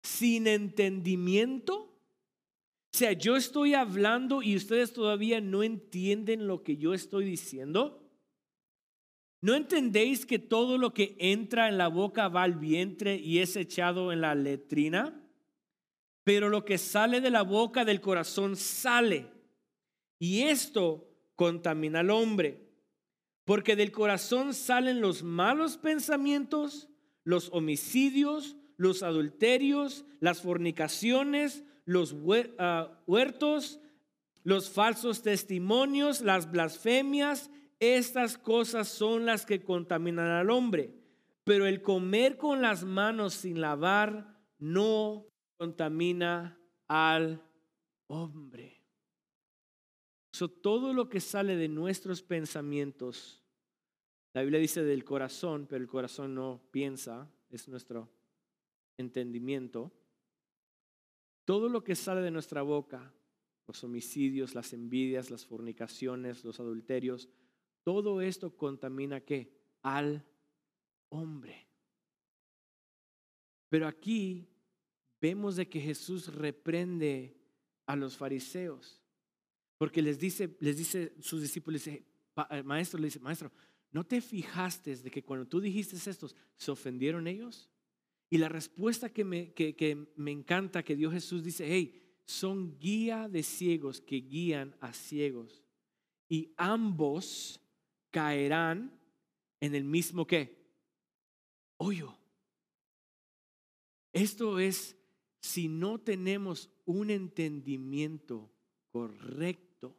[0.06, 1.76] Sin entendimiento.
[2.94, 8.08] O sea, yo estoy hablando y ustedes todavía no entienden lo que yo estoy diciendo.
[9.42, 13.56] ¿No entendéis que todo lo que entra en la boca va al vientre y es
[13.56, 15.22] echado en la letrina?
[16.24, 19.28] Pero lo que sale de la boca del corazón sale.
[20.18, 22.66] Y esto contamina al hombre.
[23.44, 26.90] Porque del corazón salen los malos pensamientos,
[27.24, 32.16] los homicidios, los adulterios, las fornicaciones, los
[32.58, 33.80] ah, huertos,
[34.44, 37.50] los falsos testimonios, las blasfemias.
[37.80, 40.94] Estas cosas son las que contaminan al hombre.
[41.44, 47.42] Pero el comer con las manos sin lavar no contamina al
[48.08, 48.82] hombre.
[50.62, 53.46] todo lo que sale de nuestros pensamientos,
[54.34, 58.15] la Biblia dice del corazón, pero el corazón no piensa, es nuestro
[58.98, 59.92] entendimiento.
[61.46, 63.14] Todo lo que sale de nuestra boca,
[63.68, 67.30] los homicidios, las envidias, las fornicaciones, los adulterios,
[67.84, 69.52] todo esto contamina qué?
[69.82, 70.26] Al
[71.10, 71.68] hombre.
[73.70, 74.48] Pero aquí
[75.22, 77.36] vemos de que Jesús reprende
[77.86, 79.02] a los fariseos.
[79.78, 82.06] Porque les dice, les dice sus discípulos, dice,
[82.50, 83.52] eh, maestro, le dice, maestro,
[83.92, 87.70] ¿no te fijaste de que cuando tú dijiste estos, se ofendieron ellos?
[88.36, 92.78] Y la respuesta que me, que, que me encanta que dio Jesús dice, hey, son
[92.78, 95.64] guía de ciegos que guían a ciegos.
[96.28, 97.62] Y ambos
[98.12, 98.92] caerán
[99.62, 100.70] en el mismo qué?
[101.78, 102.14] Hoyo.
[104.12, 104.98] Esto es
[105.40, 108.52] si no tenemos un entendimiento
[108.90, 109.96] correcto,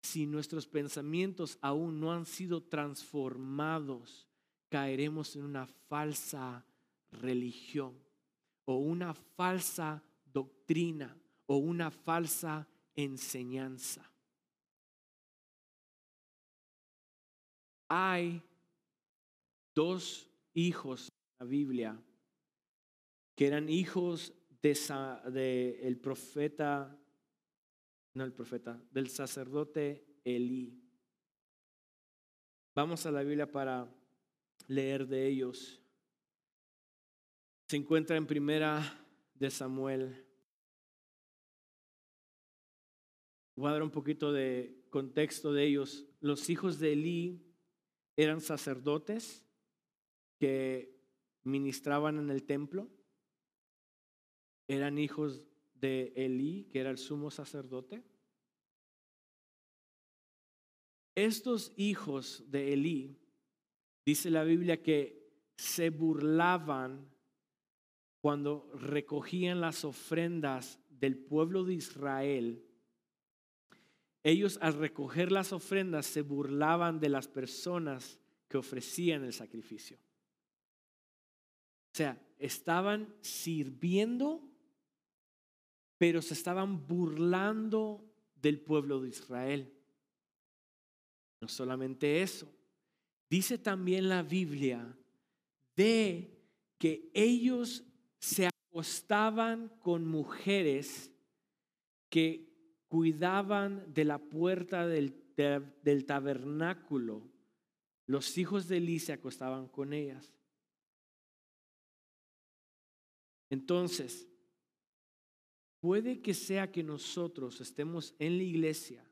[0.00, 4.28] si nuestros pensamientos aún no han sido transformados,
[4.68, 6.64] caeremos en una falsa
[7.10, 7.98] religión
[8.64, 11.16] o una falsa doctrina
[11.46, 14.10] o una falsa enseñanza.
[17.88, 18.42] Hay
[19.74, 22.02] dos hijos en la Biblia
[23.36, 24.32] que eran hijos
[25.30, 26.98] de, el profeta,
[28.14, 30.82] no el profeta, del sacerdote Elí.
[32.74, 33.88] Vamos a la Biblia para
[34.66, 35.80] leer de ellos.
[37.68, 38.82] Se encuentra en primera
[39.34, 40.24] de Samuel.
[43.56, 46.06] Voy un poquito de contexto de ellos.
[46.20, 47.42] Los hijos de Elí
[48.16, 49.44] eran sacerdotes
[50.38, 50.94] que
[51.42, 52.90] ministraban en el templo
[54.68, 58.02] eran hijos de Elí, que era el sumo sacerdote.
[61.14, 63.18] Estos hijos de Elí,
[64.04, 65.24] dice la Biblia que
[65.56, 67.10] se burlaban
[68.26, 72.60] cuando recogían las ofrendas del pueblo de Israel.
[74.24, 79.96] Ellos al recoger las ofrendas se burlaban de las personas que ofrecían el sacrificio.
[79.96, 84.42] O sea, estaban sirviendo
[85.96, 89.72] pero se estaban burlando del pueblo de Israel.
[91.40, 92.52] No solamente eso,
[93.30, 94.98] dice también la Biblia
[95.76, 96.42] de
[96.76, 97.84] que ellos
[98.26, 101.12] se acostaban con mujeres
[102.10, 105.14] que cuidaban de la puerta del,
[106.06, 107.30] tabernáculo.
[108.06, 110.34] Los hijos de Eli se acostaban con ellas.
[113.48, 114.28] Entonces,
[115.78, 119.08] Puede que sea que nosotros estemos en la iglesia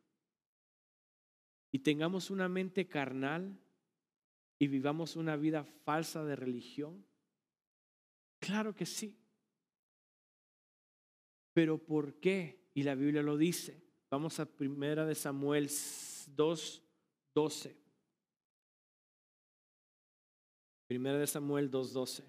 [1.70, 3.60] y tengamos una mente carnal
[4.58, 7.06] y vivamos una vida falsa de religión.
[8.44, 9.18] Claro que sí.
[11.54, 12.68] Pero ¿por qué?
[12.74, 13.82] Y la Biblia lo dice.
[14.10, 15.70] Vamos a primera de Samuel
[16.26, 16.82] 2,
[17.34, 17.76] 12.
[20.86, 22.24] Primera de Samuel 2, 12.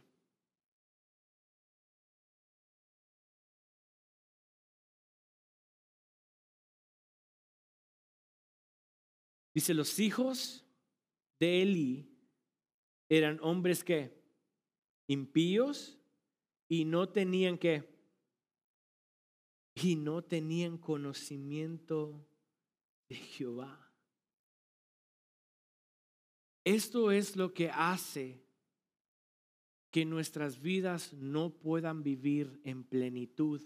[9.54, 10.66] Dice, los hijos
[11.42, 12.10] de Eli
[13.10, 14.24] eran hombres que
[15.08, 15.95] impíos
[16.68, 17.96] y no tenían que
[19.76, 22.26] y no tenían conocimiento
[23.10, 23.92] de Jehová.
[26.64, 28.42] Esto es lo que hace
[29.92, 33.62] que nuestras vidas no puedan vivir en plenitud,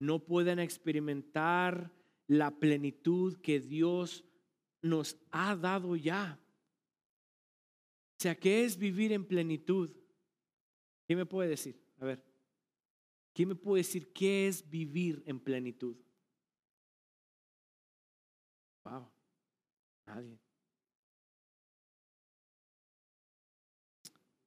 [0.00, 1.92] no puedan experimentar
[2.26, 4.24] la plenitud que Dios
[4.82, 6.40] nos ha dado ya.
[8.18, 9.90] O sea, ¿qué es vivir en plenitud?
[11.06, 11.80] ¿Quién me puede decir?
[11.98, 12.22] A ver,
[13.32, 15.96] ¿quién me puede decir qué es vivir en plenitud?
[18.84, 19.08] Wow,
[20.06, 20.38] nadie.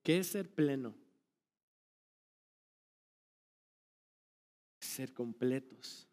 [0.03, 0.95] ¿Qué es ser pleno?
[4.79, 6.09] Ser completos.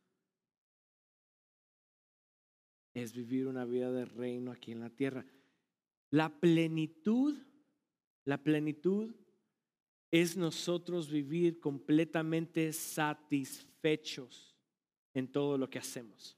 [3.03, 5.27] es vivir una vida de reino aquí en la tierra.
[6.11, 7.37] La plenitud,
[8.25, 9.15] la plenitud
[10.11, 14.57] es nosotros vivir completamente satisfechos
[15.15, 16.37] en todo lo que hacemos.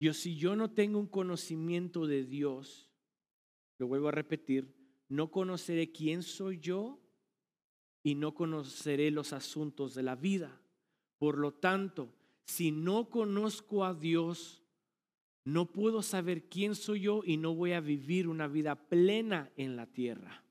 [0.00, 2.90] Yo si yo no tengo un conocimiento de Dios,
[3.78, 4.74] lo vuelvo a repetir,
[5.08, 6.98] no conoceré quién soy yo
[8.02, 10.60] y no conoceré los asuntos de la vida.
[11.18, 12.12] Por lo tanto,
[12.44, 14.62] si no conozco a Dios,
[15.44, 19.76] no puedo saber quién soy yo y no voy a vivir una vida plena en
[19.76, 20.44] la tierra.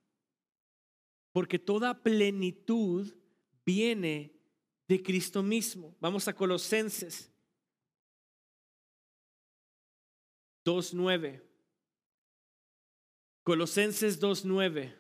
[1.32, 3.14] Porque toda plenitud
[3.66, 4.34] viene
[4.88, 5.96] de Cristo mismo.
[6.00, 7.32] Vamos a Colosenses
[10.66, 11.42] 2.9.
[13.44, 14.98] Colosenses 2.9.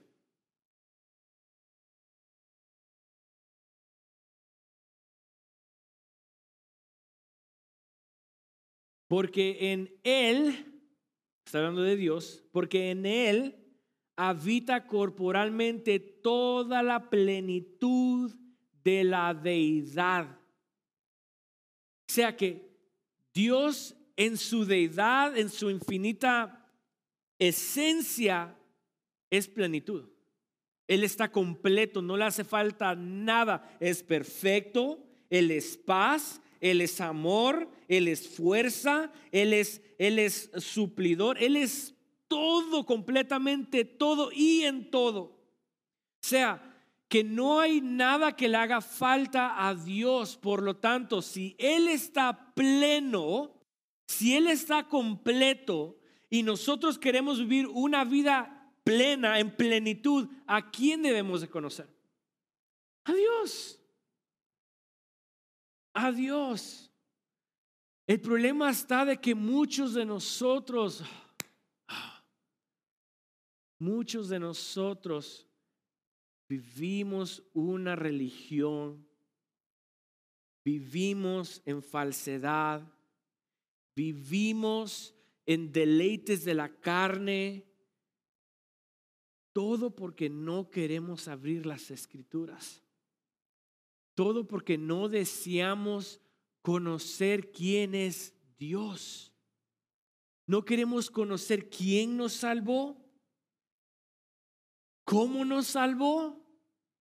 [9.08, 10.84] Porque en Él,
[11.46, 13.61] está hablando de Dios, porque en Él
[14.16, 18.36] habita corporalmente toda la plenitud
[18.84, 20.26] de la deidad.
[22.10, 22.70] O sea que
[23.34, 26.68] Dios en su deidad, en su infinita
[27.40, 28.56] esencia,
[29.30, 30.10] es plenitud.
[30.88, 37.02] Él está completo, no le hace falta nada, es perfecto, Él es paz, él es
[37.02, 41.96] amor, Él es fuerza, Él es, Él es suplidor, Él es
[42.32, 45.22] todo, completamente todo y en todo.
[45.22, 46.62] O sea,
[47.10, 50.38] que no hay nada que le haga falta a Dios.
[50.38, 53.52] Por lo tanto, si Él está pleno,
[54.08, 61.02] si Él está completo y nosotros queremos vivir una vida plena, en plenitud, ¿a quién
[61.02, 61.90] debemos de conocer?
[63.04, 63.82] A Dios
[65.94, 66.92] a Dios.
[68.08, 71.04] El problema está de que muchos de nosotros,
[73.82, 75.48] muchos de nosotros
[76.48, 79.08] vivimos una religión,
[80.64, 82.88] vivimos en falsedad,
[83.96, 85.16] vivimos
[85.48, 87.66] en deleites de la carne,
[89.52, 92.84] todo porque no queremos abrir las escrituras.
[94.14, 96.22] Todo porque no deseamos
[96.62, 99.34] conocer quién es Dios.
[100.46, 103.01] No queremos conocer quién nos salvó,
[105.12, 106.42] cómo nos salvó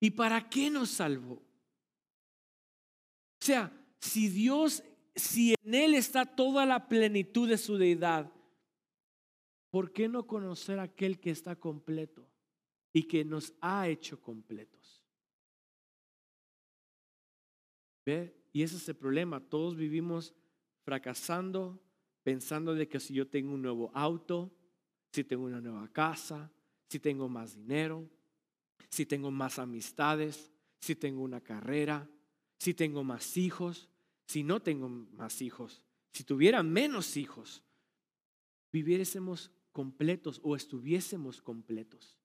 [0.01, 1.35] y para qué nos salvó.
[1.35, 1.45] O
[3.39, 4.83] sea, si Dios,
[5.15, 8.33] si en Él está toda la plenitud de su deidad,
[9.71, 12.29] ¿por qué no conocer a aquel que está completo
[12.93, 15.05] y que nos ha hecho completos?
[18.53, 19.39] Y ese es el problema.
[19.39, 20.35] Todos vivimos
[20.83, 21.81] fracasando,
[22.25, 24.51] pensando de que si yo tengo un nuevo auto,
[25.13, 26.51] si tengo una nueva casa,
[26.91, 28.11] si tengo más dinero,
[28.89, 32.11] si tengo más amistades, si tengo una carrera,
[32.59, 33.89] si tengo más hijos,
[34.27, 37.63] si no tengo más hijos, si tuviera menos hijos,
[38.73, 42.19] viviésemos completos o estuviésemos completos.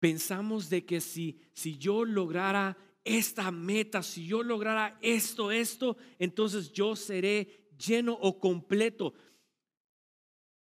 [0.00, 6.72] Pensamos de que si, si yo lograra esta meta, si yo lograra esto, esto, entonces
[6.72, 9.14] yo seré lleno o completo.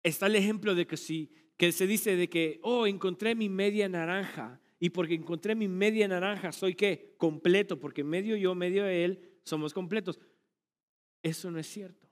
[0.03, 3.87] Está el ejemplo de que si que se dice de que, oh, encontré mi media
[3.87, 9.39] naranja y porque encontré mi media naranja soy que completo, porque medio yo, medio él
[9.43, 10.19] somos completos.
[11.23, 12.07] Eso no es cierto.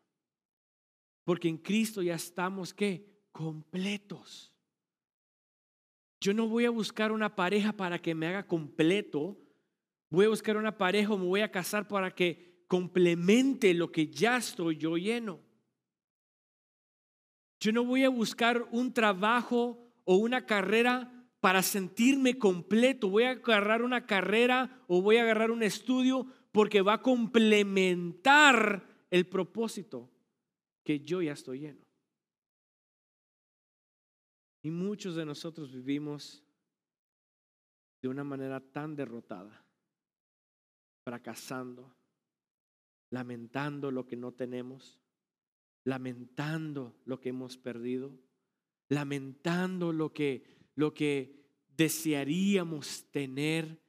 [1.25, 4.53] Porque en Cristo ya estamos que completos.
[6.19, 9.37] Yo no voy a buscar una pareja para que me haga completo,
[10.09, 14.07] voy a buscar una pareja o me voy a casar para que complemente lo que
[14.07, 15.41] ya estoy yo lleno.
[17.63, 23.07] Yo no voy a buscar un trabajo o una carrera para sentirme completo.
[23.07, 28.85] Voy a agarrar una carrera o voy a agarrar un estudio porque va a complementar
[29.09, 30.11] el propósito
[30.83, 31.79] que yo ya estoy lleno.
[34.61, 36.43] Y muchos de nosotros vivimos
[38.01, 39.65] de una manera tan derrotada
[41.05, 41.95] fracasando,
[43.09, 45.01] lamentando lo que no tenemos,
[45.83, 48.17] lamentando lo que hemos perdido,
[48.89, 50.43] lamentando lo que,
[50.75, 51.43] lo que
[51.75, 53.81] desearíamos tener.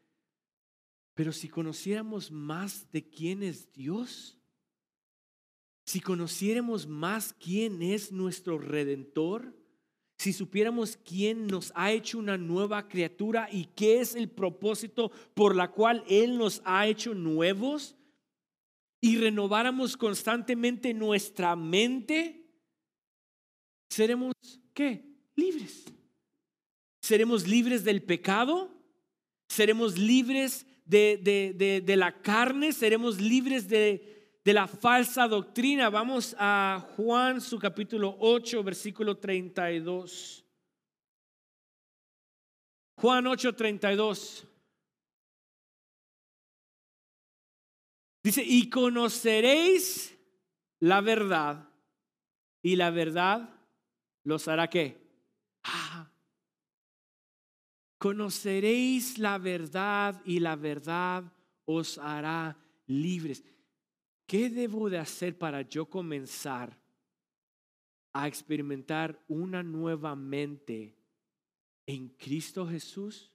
[1.15, 4.39] Pero si conociéramos más de quién es Dios,
[5.85, 9.55] si conociéramos más quién es nuestro redentor,
[10.17, 15.55] si supiéramos quién nos ha hecho una nueva criatura y qué es el propósito por
[15.55, 17.97] la cual Él nos ha hecho nuevos,
[19.05, 22.43] y renováramos constantemente nuestra mente,
[23.91, 24.33] seremos,
[24.73, 25.05] ¿qué?
[25.37, 25.85] Libres.
[27.03, 28.71] Seremos libres del pecado,
[29.47, 35.91] seremos libres de, de, la carne, seremos libres de, de la falsa doctrina.
[35.91, 40.47] Vamos a Juan, su capítulo 8, versículo 32.
[42.97, 44.47] Juan 8, 32.
[48.25, 50.17] Dice, y conoceréis
[50.81, 51.69] la verdad,
[52.63, 53.51] y la verdad
[54.23, 54.99] los hará qué?
[55.63, 56.11] Ah,
[57.99, 61.31] conoceréis la verdad y la verdad
[61.67, 62.57] os hará
[62.87, 63.45] libres.
[64.27, 66.81] ¿Qué debo de hacer para yo comenzar
[68.15, 70.97] a experimentar una nueva mente
[71.85, 73.34] en Cristo Jesús?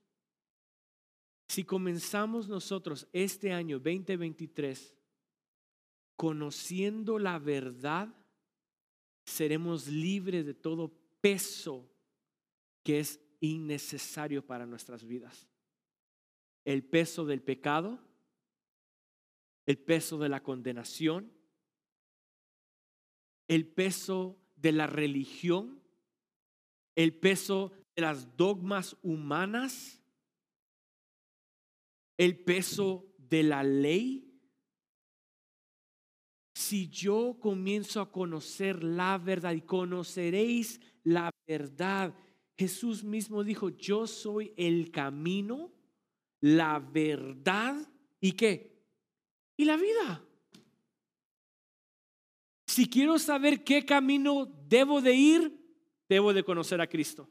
[1.50, 4.96] Si comenzamos nosotros este año 2023
[6.16, 8.08] conociendo la verdad,
[9.26, 11.90] seremos libres de todo peso
[12.84, 15.50] que es innecesario para nuestras vidas.
[16.66, 18.00] El peso del pecado,
[19.66, 21.34] el peso de la condenación,
[23.48, 25.82] el peso de la religión,
[26.96, 29.99] el peso de las dogmas humanas,
[32.20, 34.30] el peso de la ley.
[36.54, 42.14] Si yo comienzo a conocer la verdad y conoceréis la verdad,
[42.58, 45.72] Jesús mismo dijo, yo soy el camino,
[46.42, 47.78] la verdad
[48.20, 48.84] y qué?
[49.56, 50.22] Y la vida.
[52.68, 55.58] Si quiero saber qué camino debo de ir,
[56.10, 57.30] debo de conocer a Cristo.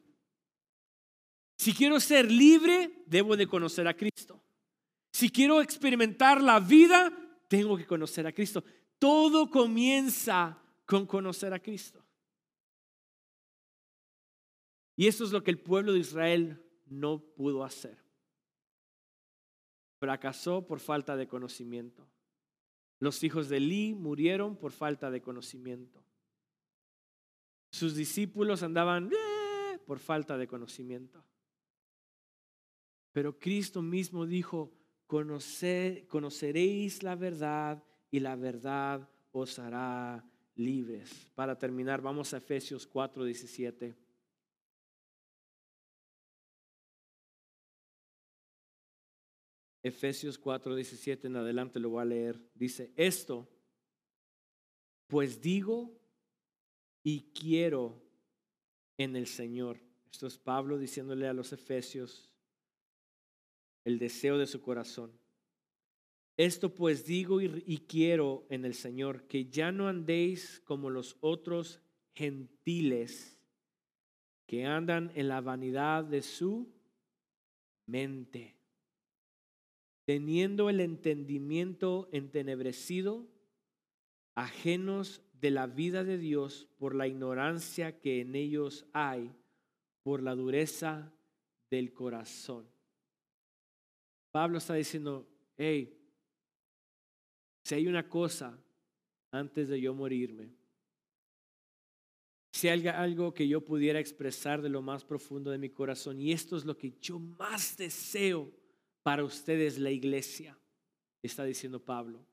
[1.59, 4.43] Si quiero ser libre, debo de conocer a Cristo.
[5.19, 7.13] Si quiero experimentar la vida,
[7.49, 8.63] tengo que conocer a Cristo.
[9.01, 12.07] Todo comienza con conocer a Cristo.
[14.95, 17.99] Y eso es lo que el pueblo de Israel no pudo hacer.
[19.99, 22.09] Fracasó por falta de conocimiento.
[23.01, 26.01] Los hijos de Eli murieron por falta de conocimiento.
[27.73, 31.25] Sus discípulos andaban eh", por falta de conocimiento.
[33.11, 34.78] Pero Cristo mismo dijo,
[35.09, 41.31] conoceréis la verdad y la verdad os hará libres.
[41.35, 43.97] Para terminar, vamos a Efesios 4, 17.
[49.83, 52.41] Efesios 4, 17 en adelante lo voy a leer.
[52.55, 53.49] Dice, esto,
[55.07, 55.99] pues digo
[57.03, 58.03] y quiero
[58.99, 59.81] en el Señor.
[60.13, 62.35] Esto es Pablo diciéndole a los Efesios
[63.89, 65.11] el deseo de su corazón.
[66.37, 71.17] Esto pues digo y, y quiero en el Señor, que ya no andéis como los
[71.21, 71.81] otros
[72.15, 73.37] gentiles
[74.47, 76.73] que andan en la vanidad de su
[77.87, 78.59] mente
[80.09, 83.29] teniendo el entendimiento entenebrecido,
[84.35, 89.31] ajenos de la vida de Dios por la ignorancia que en ellos hay,
[90.03, 91.13] por la dureza
[91.69, 92.67] del corazón.
[94.31, 95.27] Pablo está diciendo,
[95.57, 95.95] hey,
[97.65, 98.59] si hay una cosa
[99.31, 100.55] antes de yo morirme,
[102.53, 106.33] si hay algo que yo pudiera expresar de lo más profundo de mi corazón, y
[106.33, 108.53] esto es lo que yo más deseo
[109.03, 110.59] para ustedes la iglesia,
[111.23, 112.27] está diciendo Pablo.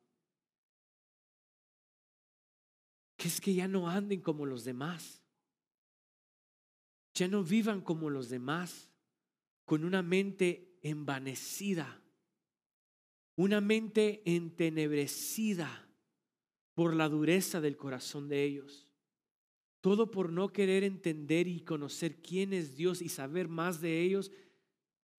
[3.17, 5.21] Que es que ya no anden como los demás.
[7.13, 8.91] Ya no vivan como los demás,
[9.63, 11.99] con una mente envanecida,
[13.35, 15.89] una mente entenebrecida
[16.75, 18.87] por la dureza del corazón de ellos.
[19.81, 24.31] Todo por no querer entender y conocer quién es Dios y saber más de ellos,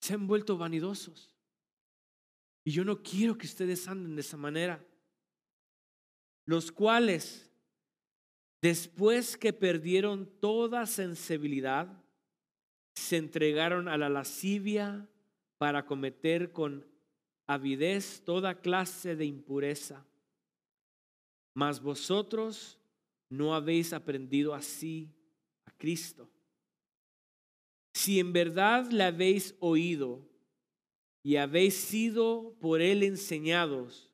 [0.00, 1.34] se han vuelto vanidosos.
[2.64, 4.86] Y yo no quiero que ustedes anden de esa manera.
[6.44, 7.50] Los cuales,
[8.62, 12.04] después que perdieron toda sensibilidad,
[12.94, 15.08] se entregaron a la lascivia
[15.58, 16.86] para cometer con
[17.46, 20.04] avidez toda clase de impureza.
[21.54, 22.78] Mas vosotros
[23.28, 25.08] no habéis aprendido así
[25.64, 26.28] a Cristo.
[27.94, 30.22] Si en verdad le habéis oído,
[31.26, 34.12] y habéis sido por él enseñados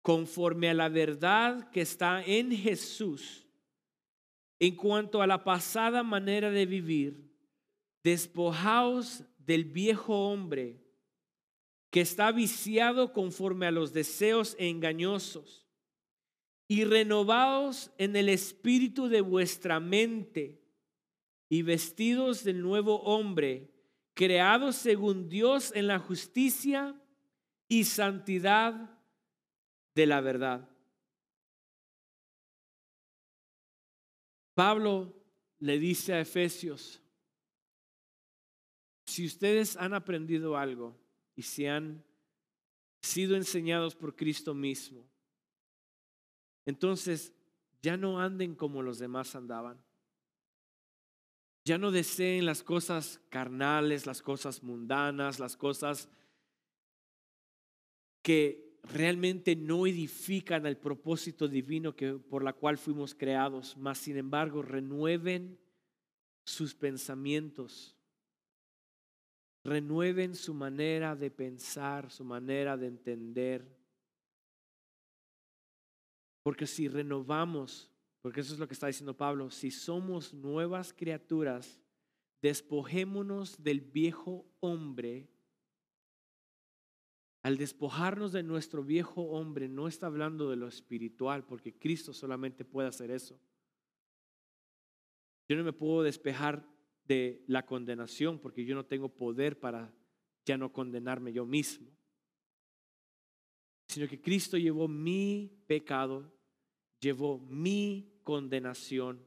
[0.00, 3.46] conforme a la verdad que está en Jesús
[4.58, 7.30] en cuanto a la pasada manera de vivir,
[8.02, 10.82] despojaos del viejo hombre
[11.90, 15.66] que está viciado conforme a los deseos engañosos
[16.68, 20.60] y renovados en el espíritu de vuestra mente
[21.48, 23.70] y vestidos del nuevo hombre,
[24.14, 27.00] creados según Dios en la justicia
[27.68, 28.98] y santidad
[29.94, 30.68] de la verdad.
[34.54, 35.14] Pablo
[35.60, 37.00] le dice a Efesios,
[39.16, 40.94] si ustedes han aprendido algo
[41.34, 42.04] y se han
[43.00, 45.08] sido enseñados por Cristo mismo,
[46.66, 47.32] entonces
[47.80, 49.82] ya no anden como los demás andaban.
[51.64, 56.10] Ya no deseen las cosas carnales, las cosas mundanas, las cosas
[58.20, 64.18] que realmente no edifican el propósito divino que, por la cual fuimos creados, mas sin
[64.18, 65.58] embargo renueven
[66.44, 67.95] sus pensamientos,
[69.66, 73.76] renueven su manera de pensar, su manera de entender,
[76.42, 77.90] porque si renovamos,
[78.20, 81.80] porque eso es lo que está diciendo Pablo, si somos nuevas criaturas,
[82.40, 85.28] despojémonos del viejo hombre.
[87.42, 92.64] Al despojarnos de nuestro viejo hombre, no está hablando de lo espiritual, porque Cristo solamente
[92.64, 93.40] puede hacer eso.
[95.48, 96.64] Yo no me puedo despejar
[97.06, 99.92] de la condenación porque yo no tengo poder para
[100.44, 101.90] ya no condenarme yo mismo,
[103.88, 106.36] sino que Cristo llevó mi pecado
[107.00, 109.24] llevó mi condenación.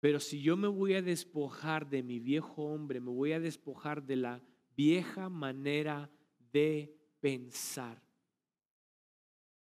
[0.00, 4.02] Pero si yo me voy a despojar de mi viejo hombre, me voy a despojar
[4.02, 4.42] de la
[4.76, 6.10] vieja manera
[6.52, 8.02] de pensar.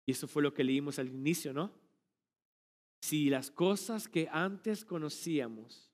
[0.07, 1.73] Y eso fue lo que leímos al inicio, ¿no?
[3.01, 5.92] Si las cosas que antes conocíamos,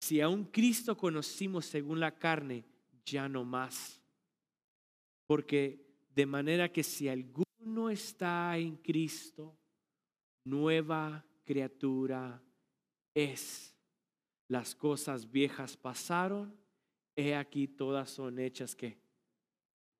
[0.00, 2.64] si a un Cristo conocimos según la carne,
[3.04, 4.00] ya no más.
[5.26, 9.58] Porque de manera que si algún no está en Cristo,
[10.44, 12.42] nueva criatura
[13.14, 13.74] es.
[14.48, 16.56] Las cosas viejas pasaron,
[17.16, 18.98] he aquí todas son hechas que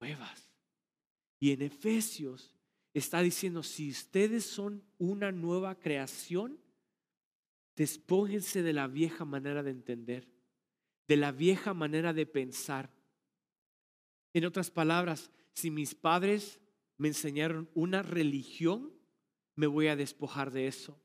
[0.01, 0.51] nuevas.
[1.41, 2.55] Y en Efesios
[2.95, 6.59] está diciendo, si ustedes son una nueva creación,
[7.77, 10.29] despójense de la vieja manera de entender,
[11.07, 12.91] de la vieja manera de pensar.
[14.33, 16.59] En otras palabras, si mis padres
[16.97, 18.93] me enseñaron una religión,
[19.55, 21.01] me voy a despojar de eso.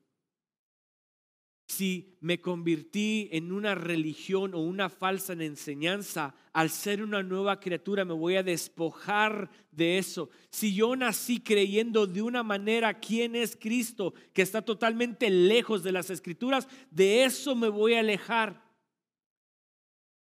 [1.72, 8.04] Si me convertí en una religión o una falsa enseñanza, al ser una nueva criatura
[8.04, 10.30] me voy a despojar de eso.
[10.50, 15.94] Si yo nací creyendo de una manera quién es Cristo, que está totalmente lejos de
[15.94, 18.62] las escrituras, de eso me voy a alejar.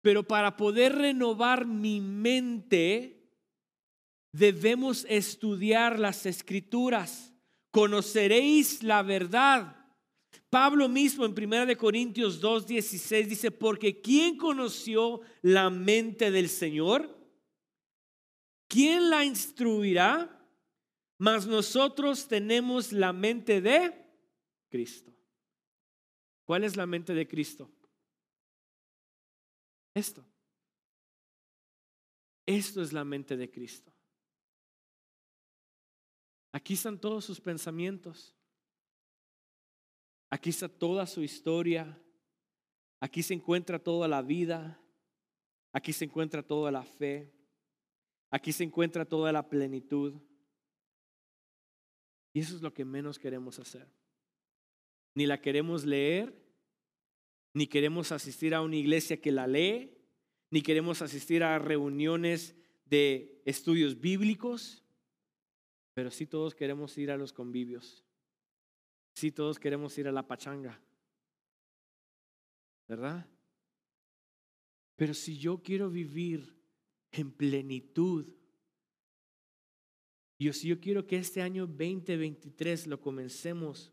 [0.01, 3.29] Pero para poder renovar mi mente,
[4.31, 7.31] debemos estudiar las escrituras.
[7.69, 9.76] Conoceréis la verdad.
[10.49, 17.15] Pablo mismo en 1 Corintios 2:16 dice, porque ¿quién conoció la mente del Señor?
[18.67, 20.33] ¿Quién la instruirá?
[21.17, 24.05] Mas nosotros tenemos la mente de
[24.69, 25.13] Cristo.
[26.45, 27.69] ¿Cuál es la mente de Cristo?
[29.93, 30.23] Esto.
[32.45, 33.91] Esto es la mente de Cristo.
[36.53, 38.36] Aquí están todos sus pensamientos.
[40.29, 42.01] Aquí está toda su historia.
[42.99, 44.81] Aquí se encuentra toda la vida.
[45.71, 47.33] Aquí se encuentra toda la fe.
[48.29, 50.15] Aquí se encuentra toda la plenitud.
[52.33, 53.87] Y eso es lo que menos queremos hacer.
[55.15, 56.35] Ni la queremos leer,
[57.53, 59.97] ni queremos asistir a una iglesia que la lee,
[60.51, 62.55] ni queremos asistir a reuniones
[62.85, 64.83] de estudios bíblicos.
[65.93, 68.06] Pero sí todos queremos ir a los convivios.
[69.17, 70.79] Sí todos queremos ir a la pachanga.
[72.87, 73.27] ¿Verdad?
[74.95, 76.55] Pero si yo quiero vivir
[77.11, 78.27] en plenitud,
[80.37, 83.91] y si yo quiero que este año 2023 lo comencemos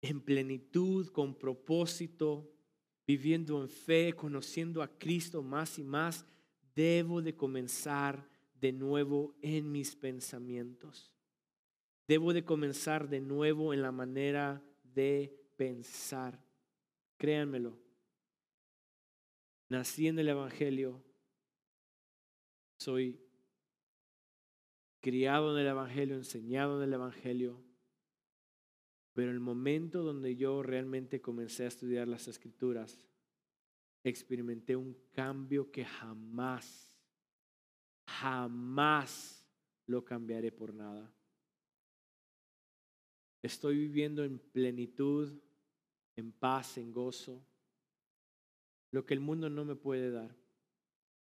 [0.00, 2.50] en plenitud, con propósito,
[3.06, 6.24] viviendo en fe, conociendo a Cristo más y más,
[6.74, 11.12] debo de comenzar de nuevo en mis pensamientos.
[12.10, 16.44] Debo de comenzar de nuevo en la manera de pensar.
[17.16, 17.78] Créanmelo.
[19.68, 21.04] Nací en el Evangelio.
[22.80, 23.20] Soy
[25.00, 27.62] criado en el Evangelio, enseñado en el Evangelio.
[29.12, 33.06] Pero el momento donde yo realmente comencé a estudiar las escrituras,
[34.02, 36.92] experimenté un cambio que jamás
[38.04, 39.46] jamás
[39.86, 41.14] lo cambiaré por nada.
[43.42, 45.32] Estoy viviendo en plenitud,
[46.16, 47.42] en paz, en gozo,
[48.90, 50.34] lo que el mundo no me puede dar,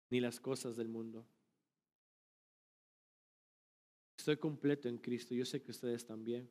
[0.08, 1.26] ni las cosas del mundo.
[4.16, 6.50] Estoy completo en Cristo, yo sé que ustedes también.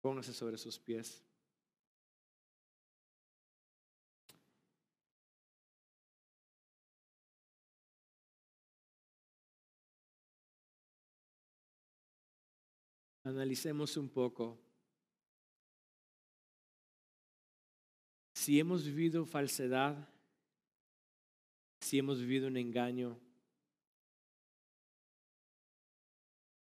[0.00, 1.27] Póngase sobre sus pies.
[13.28, 14.58] Analicemos un poco.
[18.32, 20.08] Si hemos vivido falsedad,
[21.78, 23.20] si hemos vivido un engaño,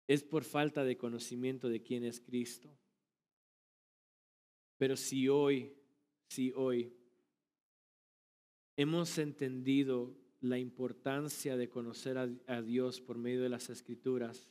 [0.06, 2.70] es por falta de conocimiento de quién es Cristo.
[4.78, 5.74] Pero si hoy,
[6.28, 6.94] si hoy
[8.76, 14.48] hemos entendido la importancia de conocer a, Dios por medio de las escrituras,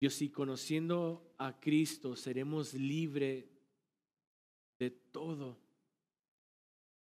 [0.00, 3.46] yo si conociendo a Cristo seremos libres
[4.78, 5.58] de todo.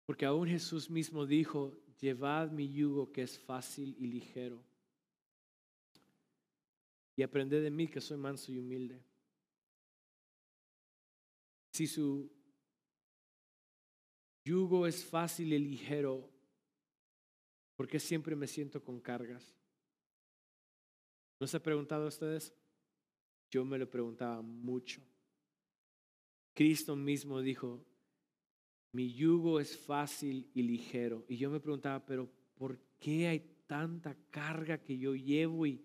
[0.04, 4.62] Porque aún Jesús mismo dijo, llevad mi yugo que es fácil y ligero.
[7.16, 9.02] Y aprended de mí que soy manso y humilde.
[11.72, 12.30] Si su
[14.44, 16.28] yugo es fácil y ligero,
[17.76, 19.54] ¿por qué siempre me siento con cargas?
[21.40, 22.52] ¿No se ha preguntado a ustedes?
[23.52, 25.02] Yo me lo preguntaba mucho.
[26.54, 27.84] Cristo mismo dijo,
[28.92, 31.26] mi yugo es fácil y ligero.
[31.28, 35.84] Y yo me preguntaba, pero ¿por qué hay tanta carga que yo llevo y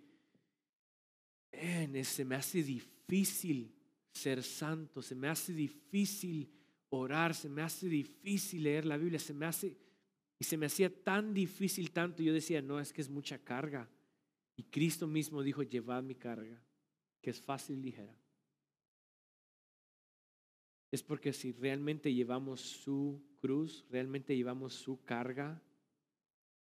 [2.04, 3.76] se me hace difícil
[4.14, 6.50] ser santo, se me hace difícil
[6.90, 9.76] orar, se me hace difícil leer la Biblia, se me hace
[10.40, 13.90] y se me hacía tan difícil tanto, yo decía, no, es que es mucha carga.
[14.56, 16.62] Y Cristo mismo dijo, llevad mi carga
[17.22, 18.16] que es fácil y ligera,
[20.92, 25.62] es porque si realmente llevamos su cruz, realmente llevamos su carga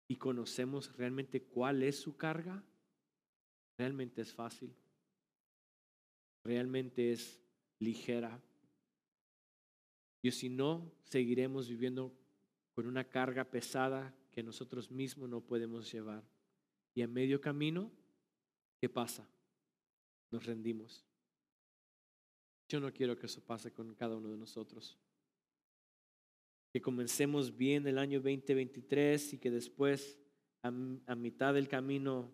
[0.06, 2.62] y conocemos realmente cuál es su carga,
[3.76, 4.72] realmente es fácil,
[6.44, 7.40] realmente es
[7.80, 8.40] ligera.
[10.22, 12.14] Y si no, seguiremos viviendo
[12.72, 16.24] con una carga pesada que nosotros mismos no podemos llevar.
[16.94, 17.90] Y a medio camino,
[18.80, 19.28] ¿qué pasa?
[20.34, 21.06] Nos rendimos.
[22.68, 24.98] Yo no quiero que eso pase con cada uno de nosotros.
[26.72, 30.18] Que comencemos bien el año 2023 y que después
[30.62, 32.32] a, mitad del camino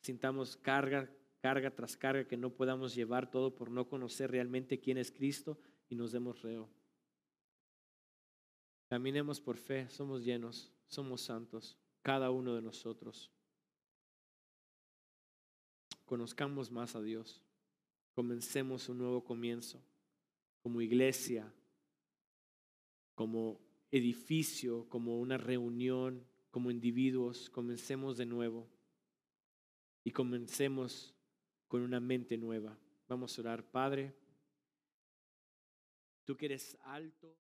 [0.00, 4.96] sintamos carga, carga tras carga, que no podamos llevar todo por no conocer realmente quién
[4.96, 5.58] es Cristo
[5.90, 6.70] y nos demos reo.
[8.88, 13.33] Caminemos por fe, somos llenos, somos santos, cada uno de nosotros
[16.04, 17.42] conozcamos más a Dios.
[18.14, 19.82] Comencemos un nuevo comienzo
[20.62, 21.52] como iglesia,
[23.14, 27.50] como edificio, como una reunión, como individuos.
[27.50, 28.68] Comencemos de nuevo
[30.04, 31.14] y comencemos
[31.68, 32.78] con una mente nueva.
[33.08, 34.14] Vamos a orar, Padre.
[36.24, 37.32] Tú que eres alto.